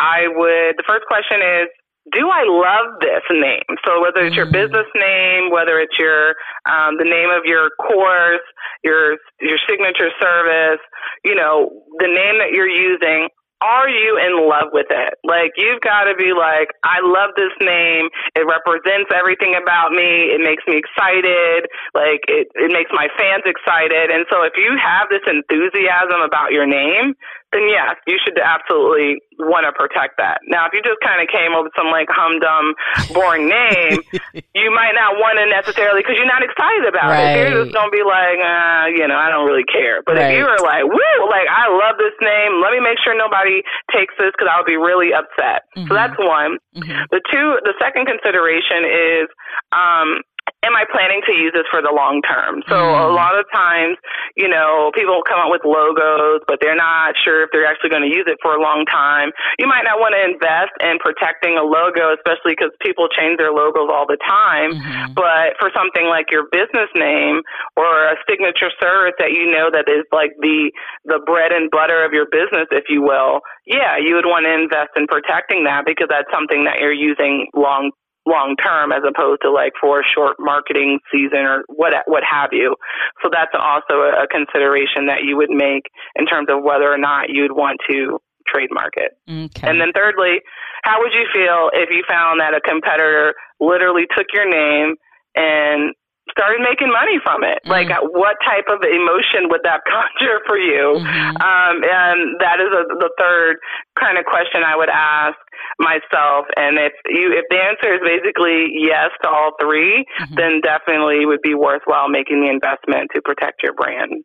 I 0.00 0.26
would, 0.26 0.76
the 0.76 0.84
first 0.86 1.06
question 1.06 1.38
is, 1.40 1.68
do 2.12 2.28
I 2.30 2.44
love 2.44 3.00
this 3.00 3.22
name? 3.30 3.76
So 3.86 4.00
whether 4.00 4.24
it's 4.26 4.36
your 4.36 4.46
Mm. 4.46 4.52
business 4.52 4.86
name, 4.94 5.50
whether 5.50 5.78
it's 5.80 5.98
your 5.98 6.34
um, 6.66 6.96
the 6.98 7.04
name 7.04 7.30
of 7.30 7.44
your 7.44 7.70
course, 7.80 8.42
your 8.84 9.16
your 9.40 9.58
signature 9.68 10.10
service, 10.20 10.80
you 11.24 11.34
know, 11.34 11.70
the 11.98 12.08
name 12.08 12.38
that 12.38 12.52
you're 12.52 12.68
using, 12.68 13.28
are 13.60 13.88
you 13.88 14.18
in 14.22 14.48
love 14.48 14.70
with 14.72 14.86
it? 14.90 15.14
Like 15.24 15.52
you've 15.56 15.80
got 15.82 16.04
to 16.04 16.14
be 16.14 16.30
like, 16.32 16.70
I 16.84 17.02
love 17.02 17.34
this 17.36 17.50
name. 17.60 18.08
It 18.36 18.46
represents 18.46 19.10
everything 19.14 19.58
about 19.60 19.90
me. 19.90 20.30
It 20.30 20.40
makes 20.40 20.62
me 20.68 20.78
excited. 20.78 21.66
Like 21.94 22.22
it, 22.28 22.46
it 22.54 22.70
makes 22.70 22.90
my 22.94 23.08
fans 23.18 23.42
excited. 23.46 24.10
And 24.14 24.26
so 24.30 24.42
if 24.46 24.54
you 24.56 24.78
have 24.78 25.08
this 25.10 25.26
enthusiasm 25.26 26.22
about 26.22 26.52
your 26.52 26.66
name, 26.66 27.14
then 27.52 27.64
yes, 27.68 27.96
you 28.06 28.20
should 28.20 28.36
absolutely 28.36 29.24
want 29.40 29.64
to 29.64 29.72
protect 29.72 30.20
that. 30.20 30.44
Now, 30.44 30.68
if 30.68 30.76
you 30.76 30.84
just 30.84 31.00
kind 31.00 31.24
of 31.24 31.32
came 31.32 31.56
up 31.56 31.64
with 31.64 31.72
some 31.72 31.88
like 31.88 32.12
humdum, 32.12 32.76
boring 33.16 33.48
name, 33.48 34.04
you 34.52 34.68
might 34.68 34.92
not 34.92 35.16
want 35.16 35.40
to 35.40 35.48
necessarily 35.48 36.04
because 36.04 36.20
you're 36.20 36.28
not 36.28 36.44
excited 36.44 36.84
about 36.84 37.08
right. 37.08 37.40
it. 37.40 37.48
You're 37.48 37.64
just 37.64 37.72
gonna 37.72 37.88
be 37.88 38.04
like, 38.04 38.36
uh, 38.36 38.92
you 38.92 39.08
know, 39.08 39.16
I 39.16 39.32
don't 39.32 39.48
really 39.48 39.64
care. 39.64 40.04
But 40.04 40.20
right. 40.20 40.28
if 40.28 40.36
you 40.36 40.44
were 40.44 40.60
like, 40.60 40.84
woo, 40.84 41.16
like 41.32 41.48
I 41.48 41.72
love 41.72 41.96
this 41.96 42.16
name, 42.20 42.60
let 42.60 42.76
me 42.76 42.84
make 42.84 43.00
sure 43.00 43.16
nobody 43.16 43.64
takes 43.96 44.12
this 44.20 44.36
because 44.36 44.52
I 44.52 44.60
would 44.60 44.68
be 44.68 44.76
really 44.76 45.16
upset. 45.16 45.64
Mm-hmm. 45.72 45.88
So 45.88 45.92
that's 45.96 46.18
one. 46.20 46.60
Mm-hmm. 46.76 47.08
The 47.08 47.20
two, 47.32 47.46
the 47.64 47.72
second 47.80 48.04
consideration 48.04 48.84
is, 48.84 49.26
um, 49.72 50.20
am 50.66 50.74
I 50.74 50.84
planning 50.90 51.22
to 51.26 51.32
use 51.34 51.52
this 51.54 51.66
for 51.70 51.80
the 51.80 51.94
long 51.94 52.20
term? 52.22 52.62
So 52.68 52.74
Mm. 52.74 53.10
a 53.10 53.12
lot 53.14 53.38
of 53.38 53.46
times, 53.54 53.96
you 54.34 54.48
know, 54.48 54.90
people 54.94 55.22
come 55.22 55.38
up 55.38 55.50
with 55.50 55.64
logos, 55.64 56.42
but 56.48 56.58
they're 56.60 56.74
not 56.74 57.16
sure 57.16 57.44
if 57.44 57.50
they're 57.52 57.66
actually 57.66 57.90
going 57.90 58.02
to 58.02 58.10
use 58.10 58.26
it 58.26 58.38
for 58.42 58.54
a 58.54 58.60
long 58.60 58.84
time. 58.86 59.30
You 59.58 59.66
might 59.66 59.84
not 59.84 60.00
want 60.00 60.14
to 60.14 60.22
invest 60.24 60.72
in 60.80 60.98
protecting 60.98 61.56
a 61.56 61.62
logo, 61.62 62.14
especially 62.14 62.52
because 62.58 62.72
people 62.80 63.08
change 63.08 63.38
their 63.38 63.52
logos 63.52 63.88
all 63.88 64.06
the 64.06 64.18
time. 64.26 64.74
Mhm. 64.74 65.14
But 65.14 65.56
for 65.58 65.70
something 65.70 66.06
like 66.06 66.30
your 66.30 66.44
business 66.50 66.90
name 66.94 67.42
or 67.76 68.06
a 68.10 68.16
signature 68.28 68.70
service 68.82 69.14
that 69.18 69.32
you 69.32 69.46
know 69.50 69.70
that 69.70 69.88
is 69.88 70.04
like 70.12 70.32
the 70.40 70.72
the 71.04 71.20
bread 71.20 71.52
and 71.52 71.70
butter 71.70 72.02
of 72.04 72.12
your 72.12 72.26
business, 72.26 72.66
if 72.72 72.88
you 72.88 73.02
will, 73.02 73.40
yeah, 73.66 73.96
you 73.96 74.14
would 74.16 74.26
want 74.26 74.44
to 74.46 74.52
invest 74.52 74.90
in 74.96 75.06
protecting 75.06 75.64
that 75.64 75.84
because 75.86 76.08
that's 76.10 76.30
something 76.32 76.64
that 76.64 76.80
you're 76.80 76.92
using 76.92 77.46
long 77.54 77.92
long 78.28 78.56
term 78.60 78.92
as 78.92 79.00
opposed 79.08 79.40
to 79.42 79.50
like 79.50 79.72
for 79.80 80.00
a 80.00 80.04
short 80.04 80.36
marketing 80.38 81.00
season 81.10 81.48
or 81.48 81.64
what 81.68 81.92
what 82.06 82.22
have 82.28 82.50
you. 82.52 82.76
So 83.22 83.30
that's 83.32 83.52
also 83.56 84.04
a, 84.04 84.28
consideration 84.28 85.06
that 85.06 85.24
you 85.24 85.36
would 85.36 85.50
make 85.50 85.88
in 86.14 86.26
terms 86.26 86.48
of 86.50 86.62
whether 86.62 86.92
or 86.92 86.98
not 86.98 87.30
you'd 87.30 87.52
want 87.52 87.80
to 87.88 88.20
trademark 88.46 88.94
it. 88.96 89.16
Okay. 89.28 89.68
And 89.68 89.80
then 89.80 89.92
thirdly, 89.94 90.40
how 90.84 91.00
would 91.00 91.12
you 91.12 91.26
feel 91.32 91.70
if 91.72 91.88
you 91.90 92.04
found 92.06 92.40
that 92.40 92.54
a 92.54 92.60
competitor 92.60 93.34
literally 93.60 94.04
took 94.16 94.26
your 94.32 94.48
name 94.48 94.96
and 95.34 95.94
started 96.30 96.60
making 96.62 96.90
money 96.92 97.18
from 97.22 97.44
it. 97.44 97.58
Mm. 97.64 97.70
Like, 97.70 97.88
what 98.12 98.36
type 98.44 98.66
of 98.68 98.82
emotion 98.84 99.48
would 99.50 99.62
that 99.64 99.82
conjure 99.88 100.40
for 100.46 100.58
you? 100.58 101.00
Mhm. 101.00 101.40
Um, 101.40 101.76
and 101.84 102.18
that 102.40 102.58
is 102.60 102.70
a, 102.72 102.82
the 102.98 103.10
third 103.18 103.56
kind 103.98 104.18
of 104.18 104.24
question 104.24 104.62
I 104.64 104.76
would 104.76 104.90
ask 104.90 105.36
myself. 105.78 106.46
And 106.56 106.78
if 106.78 106.92
you, 107.08 107.32
if 107.34 107.44
the 107.50 107.58
answer 107.58 107.94
is 107.94 108.00
basically 108.04 108.70
yes 108.78 109.10
to 109.22 109.28
all 109.28 109.52
3 109.60 110.04
Mhm. 110.20 110.36
then 110.36 110.60
definitely 110.60 111.26
would 111.26 111.42
be 111.42 111.54
worthwhile 111.54 112.08
making 112.08 112.40
the 112.42 112.48
investment 112.50 113.10
to 113.14 113.22
protect 113.22 113.62
your 113.62 113.72
brand. 113.74 114.24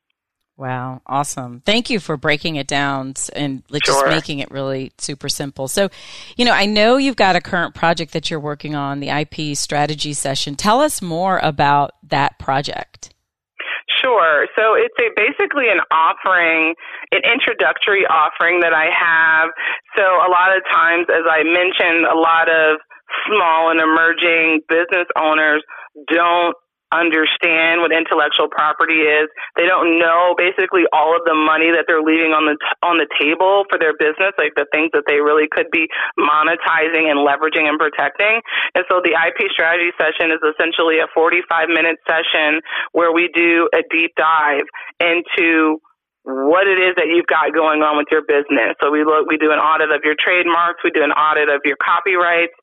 Wow, 0.55 1.01
awesome. 1.07 1.63
Thank 1.65 1.89
you 1.89 1.99
for 1.99 2.15
breaking 2.15 2.57
it 2.57 2.67
down 2.67 3.15
and 3.35 3.63
like, 3.69 3.81
just 3.81 4.05
making 4.05 4.37
it 4.37 4.51
really 4.51 4.91
super 4.99 5.27
simple. 5.27 5.67
So, 5.67 5.89
you 6.37 6.45
know, 6.45 6.51
I 6.51 6.67
know 6.67 6.97
you've 6.97 7.15
got 7.15 7.35
a 7.35 7.41
current 7.41 7.73
project 7.73 8.13
that 8.13 8.29
you're 8.29 8.39
working 8.39 8.75
on, 8.75 8.99
the 8.99 9.09
IP 9.09 9.57
strategy 9.57 10.13
session. 10.13 10.55
Tell 10.55 10.79
us 10.79 11.01
more 11.01 11.39
about 11.39 11.93
that 12.03 12.37
project. 12.37 13.13
Sure. 14.01 14.45
So 14.55 14.75
it's 14.75 14.93
a 14.99 15.09
basically 15.15 15.69
an 15.71 15.79
offering, 15.89 16.75
an 17.11 17.21
introductory 17.25 18.05
offering 18.05 18.59
that 18.59 18.73
I 18.73 18.91
have. 18.93 19.49
So 19.97 20.03
a 20.03 20.29
lot 20.29 20.55
of 20.55 20.61
times, 20.71 21.07
as 21.09 21.23
I 21.25 21.41
mentioned, 21.43 22.05
a 22.05 22.17
lot 22.17 22.47
of 22.47 22.77
small 23.25 23.71
and 23.71 23.79
emerging 23.79 24.61
business 24.69 25.07
owners 25.17 25.63
don't 26.11 26.55
understand 26.93 27.81
what 27.81 27.91
intellectual 27.91 28.47
property 28.47 29.03
is. 29.03 29.27
They 29.57 29.65
don't 29.65 29.99
know 29.99 30.35
basically 30.37 30.85
all 30.93 31.17
of 31.17 31.25
the 31.25 31.35
money 31.35 31.73
that 31.73 31.85
they're 31.89 32.05
leaving 32.05 32.31
on 32.37 32.45
the 32.45 32.55
t- 32.55 32.77
on 32.85 33.01
the 33.01 33.09
table 33.19 33.65
for 33.69 33.81
their 33.81 33.97
business, 33.97 34.37
like 34.37 34.53
the 34.55 34.69
things 34.71 34.93
that 34.93 35.03
they 35.09 35.19
really 35.19 35.49
could 35.49 35.67
be 35.73 35.89
monetizing 36.19 37.09
and 37.09 37.25
leveraging 37.25 37.65
and 37.67 37.79
protecting. 37.81 38.41
And 38.75 38.85
so 38.89 39.01
the 39.01 39.17
IP 39.17 39.49
strategy 39.51 39.91
session 39.97 40.31
is 40.31 40.41
essentially 40.45 41.01
a 41.01 41.09
45 41.13 41.69
minute 41.69 41.97
session 42.07 42.61
where 42.93 43.11
we 43.11 43.29
do 43.33 43.69
a 43.73 43.81
deep 43.91 44.13
dive 44.15 44.67
into 45.01 45.81
what 46.23 46.71
it 46.71 46.79
is 46.79 46.95
that 46.95 47.11
you've 47.11 47.27
got 47.27 47.51
going 47.51 47.83
on 47.83 47.99
with 47.99 48.07
your 48.07 48.23
business. 48.23 48.79
So 48.79 48.87
we 48.87 49.03
look, 49.03 49.27
we 49.27 49.35
do 49.35 49.51
an 49.51 49.59
audit 49.59 49.91
of 49.91 50.07
your 50.07 50.15
trademarks, 50.15 50.79
we 50.79 50.91
do 50.95 51.03
an 51.03 51.11
audit 51.11 51.51
of 51.51 51.59
your 51.67 51.75
copyrights. 51.83 52.55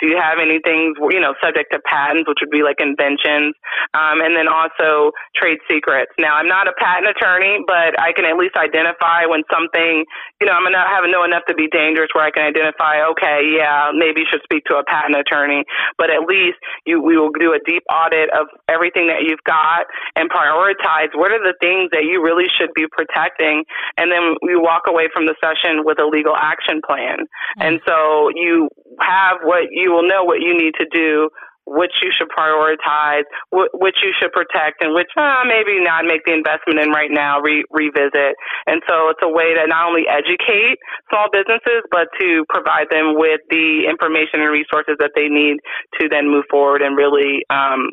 Do 0.00 0.06
you 0.06 0.16
have 0.16 0.38
anything, 0.38 0.94
you 1.10 1.20
know, 1.20 1.34
subject 1.42 1.74
to 1.74 1.82
patents, 1.82 2.30
which 2.30 2.38
would 2.40 2.54
be 2.54 2.62
like 2.62 2.78
inventions, 2.78 3.58
um, 3.92 4.22
and 4.22 4.38
then 4.38 4.46
also 4.46 5.12
trade 5.34 5.58
secrets. 5.66 6.14
Now, 6.16 6.38
I'm 6.38 6.48
not 6.48 6.70
a 6.70 6.74
patent 6.78 7.10
attorney, 7.10 7.60
but 7.66 7.98
I 7.98 8.14
can 8.14 8.24
at 8.24 8.38
least 8.38 8.54
identify 8.54 9.26
when 9.26 9.42
something, 9.50 10.06
you 10.40 10.46
know, 10.46 10.54
I'm 10.54 10.62
gonna 10.62 10.78
have 10.78 11.04
know 11.10 11.24
enough 11.24 11.42
to 11.48 11.54
be 11.58 11.66
dangerous 11.68 12.08
where 12.14 12.24
I 12.24 12.30
can 12.30 12.46
identify, 12.46 13.02
okay, 13.16 13.42
yeah, 13.50 13.90
maybe 13.92 14.22
you 14.22 14.28
should 14.30 14.44
speak 14.46 14.64
to 14.70 14.76
a 14.78 14.84
patent 14.84 15.16
attorney, 15.16 15.64
but 15.96 16.08
at 16.08 16.22
least 16.28 16.60
you, 16.86 17.02
we 17.02 17.18
will 17.18 17.32
do 17.34 17.52
a 17.56 17.60
deep 17.66 17.82
audit 17.90 18.30
of 18.30 18.46
everything 18.68 19.08
that 19.08 19.26
you've 19.26 19.42
got 19.42 19.88
and 20.14 20.30
prioritize 20.30 21.10
what 21.16 21.32
are 21.32 21.42
the 21.42 21.56
things 21.60 21.90
that 21.90 22.04
you 22.04 22.22
really 22.22 22.46
should 22.60 22.70
be 22.76 22.86
protecting 22.86 23.07
protecting, 23.08 23.64
and 23.96 24.12
then 24.12 24.36
we 24.42 24.56
walk 24.56 24.82
away 24.88 25.08
from 25.12 25.26
the 25.26 25.34
session 25.40 25.84
with 25.84 25.98
a 26.00 26.06
legal 26.06 26.36
action 26.36 26.80
plan. 26.84 27.18
Mm-hmm. 27.18 27.62
And 27.62 27.80
so 27.86 28.28
you 28.34 28.68
have 29.00 29.38
what 29.42 29.68
you 29.70 29.92
will 29.92 30.06
know 30.06 30.24
what 30.24 30.40
you 30.40 30.56
need 30.56 30.74
to 30.78 30.86
do 30.92 31.28
which 31.68 31.92
you 32.00 32.08
should 32.16 32.32
prioritize, 32.32 33.28
which 33.52 34.00
you 34.00 34.12
should 34.16 34.32
protect, 34.32 34.80
and 34.80 34.94
which 34.94 35.12
uh, 35.16 35.44
maybe 35.44 35.84
not 35.84 36.08
make 36.08 36.24
the 36.24 36.32
investment 36.32 36.80
in 36.80 36.88
right 36.88 37.12
now, 37.12 37.40
re- 37.40 37.64
revisit. 37.70 38.32
And 38.66 38.80
so 38.88 39.12
it's 39.12 39.20
a 39.22 39.28
way 39.28 39.52
to 39.52 39.68
not 39.68 39.88
only 39.88 40.08
educate 40.08 40.80
small 41.12 41.28
businesses, 41.28 41.84
but 41.92 42.08
to 42.20 42.44
provide 42.48 42.88
them 42.90 43.20
with 43.20 43.44
the 43.50 43.84
information 43.84 44.40
and 44.40 44.48
resources 44.48 44.96
that 44.98 45.12
they 45.14 45.28
need 45.28 45.60
to 46.00 46.08
then 46.08 46.32
move 46.32 46.48
forward 46.50 46.80
and 46.80 46.96
really, 46.96 47.44
um, 47.52 47.92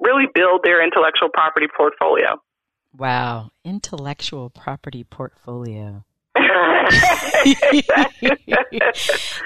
really 0.00 0.26
build 0.34 0.66
their 0.66 0.82
intellectual 0.82 1.30
property 1.30 1.66
portfolio. 1.70 2.34
Wow, 2.96 3.50
intellectual 3.64 4.50
property 4.50 5.04
portfolio. 5.04 6.04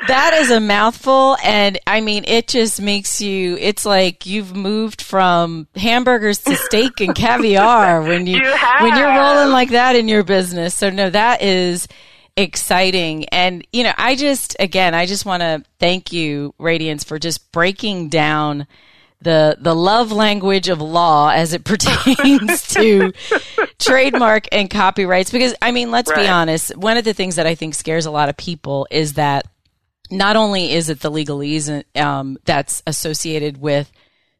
that 0.06 0.32
is 0.34 0.50
a 0.50 0.60
mouthful 0.60 1.36
and 1.42 1.78
i 1.86 2.00
mean 2.00 2.24
it 2.26 2.46
just 2.46 2.80
makes 2.80 3.20
you 3.20 3.56
it's 3.58 3.84
like 3.84 4.26
you've 4.26 4.54
moved 4.54 5.02
from 5.02 5.66
hamburgers 5.74 6.38
to 6.38 6.54
steak 6.54 7.00
and 7.00 7.14
caviar 7.14 8.02
when 8.06 8.26
you, 8.26 8.36
you 8.36 8.54
when 8.80 8.96
you're 8.96 9.08
rolling 9.08 9.50
like 9.50 9.70
that 9.70 9.96
in 9.96 10.06
your 10.08 10.22
business. 10.22 10.74
So 10.74 10.90
no 10.90 11.10
that 11.10 11.42
is 11.42 11.88
exciting. 12.36 13.24
And 13.26 13.66
you 13.72 13.84
know 13.84 13.92
i 13.96 14.14
just 14.14 14.56
again 14.60 14.94
i 14.94 15.06
just 15.06 15.26
want 15.26 15.40
to 15.42 15.64
thank 15.78 16.12
you 16.12 16.54
radiance 16.58 17.04
for 17.04 17.18
just 17.18 17.50
breaking 17.52 18.08
down 18.08 18.66
the 19.22 19.56
the 19.60 19.74
love 19.74 20.12
language 20.12 20.68
of 20.68 20.80
law 20.80 21.30
as 21.30 21.52
it 21.52 21.64
pertains 21.64 22.66
to 22.68 23.12
trademark 23.78 24.46
and 24.52 24.70
copyrights 24.70 25.30
because 25.30 25.54
I 25.62 25.72
mean 25.72 25.90
let's 25.90 26.10
right. 26.10 26.22
be 26.22 26.28
honest 26.28 26.76
one 26.76 26.96
of 26.96 27.04
the 27.04 27.14
things 27.14 27.36
that 27.36 27.46
I 27.46 27.54
think 27.54 27.74
scares 27.74 28.06
a 28.06 28.10
lot 28.10 28.28
of 28.28 28.36
people 28.36 28.86
is 28.90 29.14
that 29.14 29.46
not 30.10 30.36
only 30.36 30.72
is 30.72 30.90
it 30.90 31.00
the 31.00 31.10
legalese 31.10 31.84
um, 31.98 32.38
that's 32.44 32.82
associated 32.86 33.58
with 33.58 33.90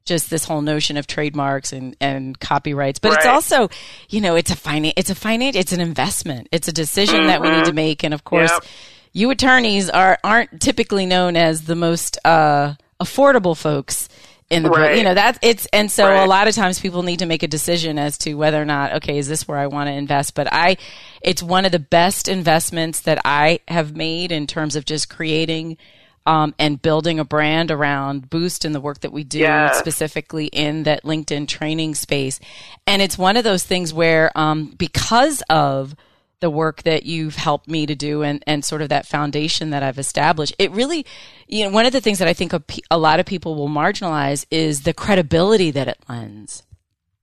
just 0.05 0.31
this 0.31 0.45
whole 0.45 0.63
notion 0.63 0.97
of 0.97 1.07
trademarks 1.07 1.73
and, 1.73 1.97
and 2.01 2.39
copyrights, 2.39 2.99
but 2.99 3.11
right. 3.11 3.19
it's 3.19 3.27
also, 3.27 3.69
you 4.09 4.21
know, 4.21 4.35
it's 4.35 4.51
a 4.51 4.57
finance, 4.57 4.95
it's 4.97 5.11
a 5.11 5.15
finance, 5.15 5.57
it's 5.57 5.73
an 5.73 5.81
investment. 5.81 6.49
It's 6.51 6.69
a 6.69 6.73
decision 6.73 7.21
mm-hmm. 7.21 7.27
that 7.29 7.41
we 7.41 7.51
need 7.51 7.65
to 7.65 7.71
mm-hmm. 7.71 7.77
make. 7.77 8.03
And 8.03 8.13
of 8.13 8.25
course, 8.25 8.51
yep. 8.51 8.65
you 9.13 9.31
attorneys 9.31 9.89
are, 9.89 10.19
aren't 10.25 10.61
typically 10.61 11.07
known 11.07 11.37
as 11.37 11.63
the 11.63 11.77
most, 11.77 12.19
uh, 12.25 12.75
affordable 13.01 13.57
folks 13.57 14.09
in 14.53 14.63
the 14.63 14.71
right. 14.71 14.99
you 14.99 15.03
know 15.03 15.15
that 15.15 15.39
it's 15.41 15.67
and 15.73 15.91
so 15.91 16.07
right. 16.07 16.23
a 16.23 16.27
lot 16.27 16.47
of 16.47 16.55
times 16.55 16.79
people 16.79 17.03
need 17.03 17.21
to 17.21 17.27
make 17.27 17.43
a 17.43 17.49
decision 17.49 17.99
as 17.99 18.19
to 18.19 18.35
whether 18.35 18.61
or 18.61 18.67
not 18.67 18.93
okay 18.93 19.17
is 19.17 19.27
this 19.27 19.49
where 19.49 19.59
I 19.59 19.67
want 19.67 19.89
to 19.89 19.93
invest 19.93 20.35
but 20.35 20.47
I 20.53 20.77
it's 21.23 21.43
one 21.43 21.65
of 21.65 21.73
the 21.73 21.79
best 21.79 22.29
investments 22.29 23.01
that 23.01 23.19
I 23.25 23.61
have 23.67 23.97
made 23.97 24.31
in 24.31 24.47
terms 24.47 24.77
of 24.77 24.85
just 24.85 25.09
creating 25.09 25.79
um, 26.25 26.55
and 26.59 26.81
building 26.81 27.19
a 27.19 27.25
brand 27.25 27.73
around 27.73 28.31
Boost 28.31 28.65
and 28.65 28.73
the 28.75 28.81
work 28.81 29.01
that 29.01 29.13
we 29.13 29.25
do 29.25 29.41
yeah. 29.41 29.73
specifically 29.73 30.47
in 30.47 30.85
that 30.85 31.03
LinkedIn 31.03 31.49
training 31.49 31.95
space 31.95 32.39
and 32.87 33.01
it's 33.01 33.17
one 33.17 33.39
of 33.39 33.45
those 33.45 33.65
things 33.65 33.95
where 33.95 34.31
um, 34.37 34.75
because 34.77 35.43
of 35.49 35.97
the 36.43 36.51
work 36.51 36.83
that 36.83 37.05
you've 37.05 37.37
helped 37.37 37.69
me 37.69 37.87
to 37.87 37.95
do 37.95 38.23
and, 38.23 38.43
and 38.47 38.65
sort 38.65 38.83
of 38.83 38.91
that 38.91 39.07
foundation 39.07 39.71
that 39.71 39.83
I've 39.83 39.99
established. 39.99 40.55
It 40.59 40.73
really, 40.73 41.07
you 41.47 41.65
know, 41.65 41.71
one 41.71 41.87
of 41.87 41.93
the 41.93 42.01
things 42.01 42.19
that 42.19 42.29
I 42.29 42.35
think 42.35 42.53
a, 42.53 42.63
a 42.91 42.99
lot 42.99 43.21
of 43.21 43.27
people 43.27 43.55
will 43.55 43.69
marginalize 43.69 44.45
is 44.51 44.83
the 44.83 44.93
credibility 44.93 45.71
that 45.71 45.87
it 45.87 45.99
lends. 46.09 46.65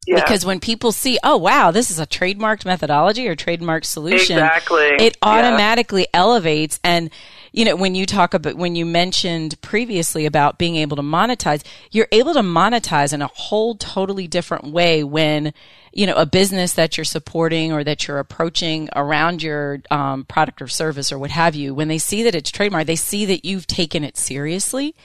Yeah. 0.07 0.15
Because 0.15 0.45
when 0.45 0.61
people 0.61 0.93
see, 0.93 1.19
oh 1.21 1.35
wow, 1.37 1.69
this 1.69 1.91
is 1.91 1.99
a 1.99 2.07
trademarked 2.07 2.65
methodology 2.65 3.27
or 3.27 3.35
trademarked 3.35 3.85
solution, 3.85 4.37
exactly. 4.37 4.95
it 4.99 5.17
automatically 5.21 6.07
yeah. 6.13 6.21
elevates. 6.21 6.79
And 6.83 7.11
you 7.51 7.65
know, 7.65 7.75
when 7.75 7.95
you 7.95 8.05
talk 8.05 8.33
about 8.33 8.55
when 8.55 8.75
you 8.75 8.85
mentioned 8.85 9.59
previously 9.61 10.25
about 10.25 10.57
being 10.57 10.75
able 10.75 10.97
to 10.97 11.03
monetize, 11.03 11.63
you're 11.91 12.07
able 12.11 12.33
to 12.33 12.41
monetize 12.41 13.13
in 13.13 13.21
a 13.21 13.27
whole 13.27 13.75
totally 13.75 14.27
different 14.27 14.65
way 14.65 15.03
when 15.03 15.53
you 15.91 16.05
know 16.05 16.15
a 16.15 16.25
business 16.25 16.73
that 16.73 16.97
you're 16.97 17.05
supporting 17.05 17.71
or 17.71 17.83
that 17.83 18.07
you're 18.07 18.19
approaching 18.19 18.89
around 18.95 19.41
your 19.41 19.81
um, 19.89 20.25
product 20.25 20.61
or 20.61 20.67
service 20.67 21.11
or 21.11 21.17
what 21.17 21.31
have 21.31 21.55
you. 21.55 21.73
When 21.73 21.87
they 21.87 21.97
see 21.97 22.23
that 22.23 22.35
it's 22.35 22.51
trademark, 22.51 22.85
they 22.87 22.95
see 22.95 23.25
that 23.25 23.45
you've 23.45 23.67
taken 23.67 24.03
it 24.03 24.17
seriously, 24.17 24.95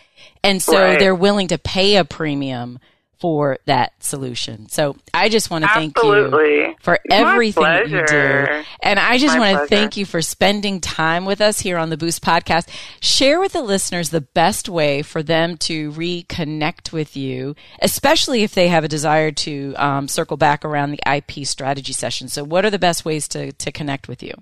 and 0.42 0.62
so 0.62 0.80
right. 0.80 0.98
they're 0.98 1.14
willing 1.14 1.48
to 1.48 1.58
pay 1.58 1.96
a 1.96 2.04
premium 2.04 2.78
for 3.18 3.58
that 3.66 3.92
solution. 4.02 4.68
So 4.68 4.96
I 5.12 5.28
just 5.28 5.50
want 5.50 5.64
to 5.64 5.70
thank 5.70 5.96
you 6.02 6.74
for 6.80 6.98
everything 7.10 7.88
you 7.88 8.06
do. 8.06 8.46
And 8.82 8.98
I 8.98 9.18
just 9.18 9.38
want 9.38 9.58
to 9.58 9.66
thank 9.66 9.96
you 9.96 10.04
for 10.04 10.22
spending 10.22 10.80
time 10.80 11.24
with 11.24 11.40
us 11.40 11.60
here 11.60 11.78
on 11.78 11.90
the 11.90 11.96
Boost 11.96 12.22
podcast. 12.22 12.68
Share 13.00 13.40
with 13.40 13.52
the 13.52 13.62
listeners 13.62 14.10
the 14.10 14.20
best 14.20 14.68
way 14.68 15.02
for 15.02 15.22
them 15.22 15.56
to 15.58 15.92
reconnect 15.92 16.92
with 16.92 17.16
you, 17.16 17.54
especially 17.80 18.42
if 18.42 18.54
they 18.54 18.68
have 18.68 18.84
a 18.84 18.88
desire 18.88 19.30
to 19.30 19.74
um, 19.76 20.08
circle 20.08 20.36
back 20.36 20.64
around 20.64 20.90
the 20.90 21.00
IP 21.06 21.46
strategy 21.46 21.92
session. 21.92 22.28
So 22.28 22.44
what 22.44 22.64
are 22.64 22.70
the 22.70 22.78
best 22.78 23.04
ways 23.04 23.28
to, 23.28 23.52
to 23.52 23.72
connect 23.72 24.08
with 24.08 24.22
you? 24.22 24.34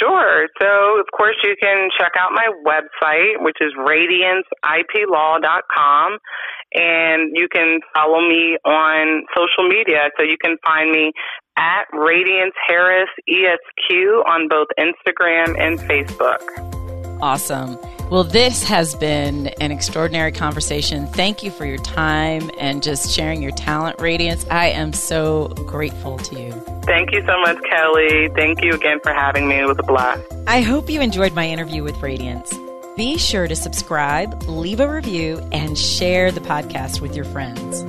Sure. 0.00 0.48
So, 0.60 0.98
of 0.98 1.06
course, 1.16 1.36
you 1.44 1.54
can 1.60 1.90
check 1.98 2.12
out 2.18 2.32
my 2.32 2.48
website, 2.66 3.40
which 3.40 3.58
is 3.60 3.72
radianceiplaw.com 3.78 6.18
and 6.76 7.32
you 7.34 7.48
can 7.50 7.80
follow 7.94 8.20
me 8.20 8.58
on 8.64 9.24
social 9.36 9.68
media. 9.68 10.10
So 10.16 10.22
you 10.22 10.36
can 10.40 10.56
find 10.64 10.92
me 10.92 11.12
at 11.56 11.84
Radiance 11.92 12.54
Harris 12.68 13.08
ESQ 13.28 13.94
on 14.28 14.48
both 14.48 14.68
Instagram 14.78 15.58
and 15.58 15.78
Facebook. 15.80 16.42
Awesome. 17.22 17.78
Well, 18.10 18.22
this 18.22 18.62
has 18.62 18.94
been 18.94 19.48
an 19.60 19.72
extraordinary 19.72 20.30
conversation. 20.30 21.08
Thank 21.08 21.42
you 21.42 21.50
for 21.50 21.64
your 21.64 21.78
time 21.78 22.50
and 22.58 22.80
just 22.80 23.10
sharing 23.10 23.42
your 23.42 23.50
talent, 23.52 24.00
Radiance. 24.00 24.46
I 24.48 24.66
am 24.66 24.92
so 24.92 25.48
grateful 25.66 26.18
to 26.18 26.40
you. 26.40 26.52
Thank 26.84 27.12
you 27.12 27.24
so 27.26 27.40
much, 27.40 27.56
Kelly. 27.68 28.28
Thank 28.36 28.62
you 28.62 28.74
again 28.74 28.98
for 29.02 29.12
having 29.12 29.48
me. 29.48 29.58
It 29.58 29.66
was 29.66 29.78
a 29.80 29.82
blast. 29.82 30.22
I 30.46 30.60
hope 30.60 30.88
you 30.88 31.00
enjoyed 31.00 31.34
my 31.34 31.48
interview 31.48 31.82
with 31.82 32.00
Radiance. 32.00 32.54
Be 32.96 33.18
sure 33.18 33.46
to 33.46 33.54
subscribe, 33.54 34.42
leave 34.44 34.80
a 34.80 34.90
review, 34.90 35.46
and 35.52 35.76
share 35.76 36.32
the 36.32 36.40
podcast 36.40 37.02
with 37.02 37.14
your 37.14 37.26
friends. 37.26 37.84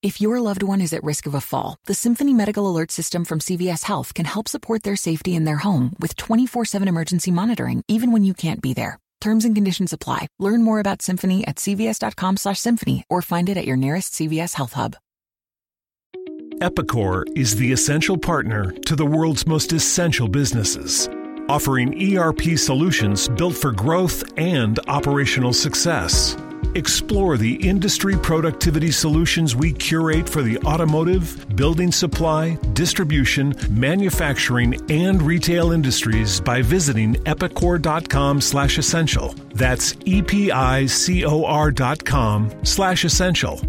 If 0.00 0.20
your 0.20 0.40
loved 0.40 0.62
one 0.62 0.80
is 0.80 0.92
at 0.92 1.02
risk 1.02 1.26
of 1.26 1.34
a 1.34 1.40
fall, 1.40 1.76
the 1.86 1.94
Symphony 1.94 2.34
Medical 2.34 2.68
Alert 2.68 2.92
System 2.92 3.24
from 3.24 3.40
CVS 3.40 3.82
Health 3.82 4.14
can 4.14 4.26
help 4.26 4.48
support 4.48 4.84
their 4.84 4.94
safety 4.94 5.34
in 5.34 5.44
their 5.44 5.56
home 5.56 5.92
with 5.98 6.16
24 6.16 6.64
7 6.66 6.86
emergency 6.86 7.32
monitoring, 7.32 7.82
even 7.88 8.12
when 8.12 8.22
you 8.22 8.34
can't 8.34 8.62
be 8.62 8.74
there. 8.74 9.00
Terms 9.20 9.44
and 9.44 9.54
conditions 9.54 9.92
apply. 9.92 10.28
Learn 10.38 10.62
more 10.62 10.78
about 10.78 11.02
Symphony 11.02 11.44
at 11.46 11.56
cvs.com 11.56 12.36
slash 12.36 12.60
symphony 12.60 13.04
or 13.10 13.22
find 13.22 13.48
it 13.48 13.56
at 13.56 13.66
your 13.66 13.76
nearest 13.76 14.14
CVS 14.14 14.54
Health 14.54 14.74
Hub. 14.74 14.96
Epicor 16.60 17.24
is 17.36 17.56
the 17.56 17.72
essential 17.72 18.16
partner 18.16 18.70
to 18.70 18.94
the 18.94 19.06
world's 19.06 19.46
most 19.48 19.72
essential 19.72 20.28
businesses 20.28 21.08
offering 21.52 22.16
ERP 22.16 22.56
solutions 22.56 23.28
built 23.28 23.54
for 23.54 23.72
growth 23.72 24.24
and 24.38 24.80
operational 24.88 25.52
success. 25.52 26.34
Explore 26.74 27.36
the 27.36 27.56
industry 27.56 28.16
productivity 28.16 28.90
solutions 28.90 29.54
we 29.54 29.74
curate 29.74 30.26
for 30.26 30.40
the 30.40 30.56
automotive, 30.60 31.54
building 31.54 31.92
supply, 31.92 32.54
distribution, 32.72 33.54
manufacturing, 33.68 34.80
and 34.90 35.20
retail 35.20 35.72
industries 35.72 36.40
by 36.40 36.62
visiting 36.62 37.16
epicor.com 37.26 38.40
slash 38.40 38.78
essential. 38.78 39.34
That's 39.54 39.94
E-P-I-C-O-R 40.06 41.70
dot 41.72 42.02
com 42.02 42.50
slash 42.64 43.04
essential 43.04 43.60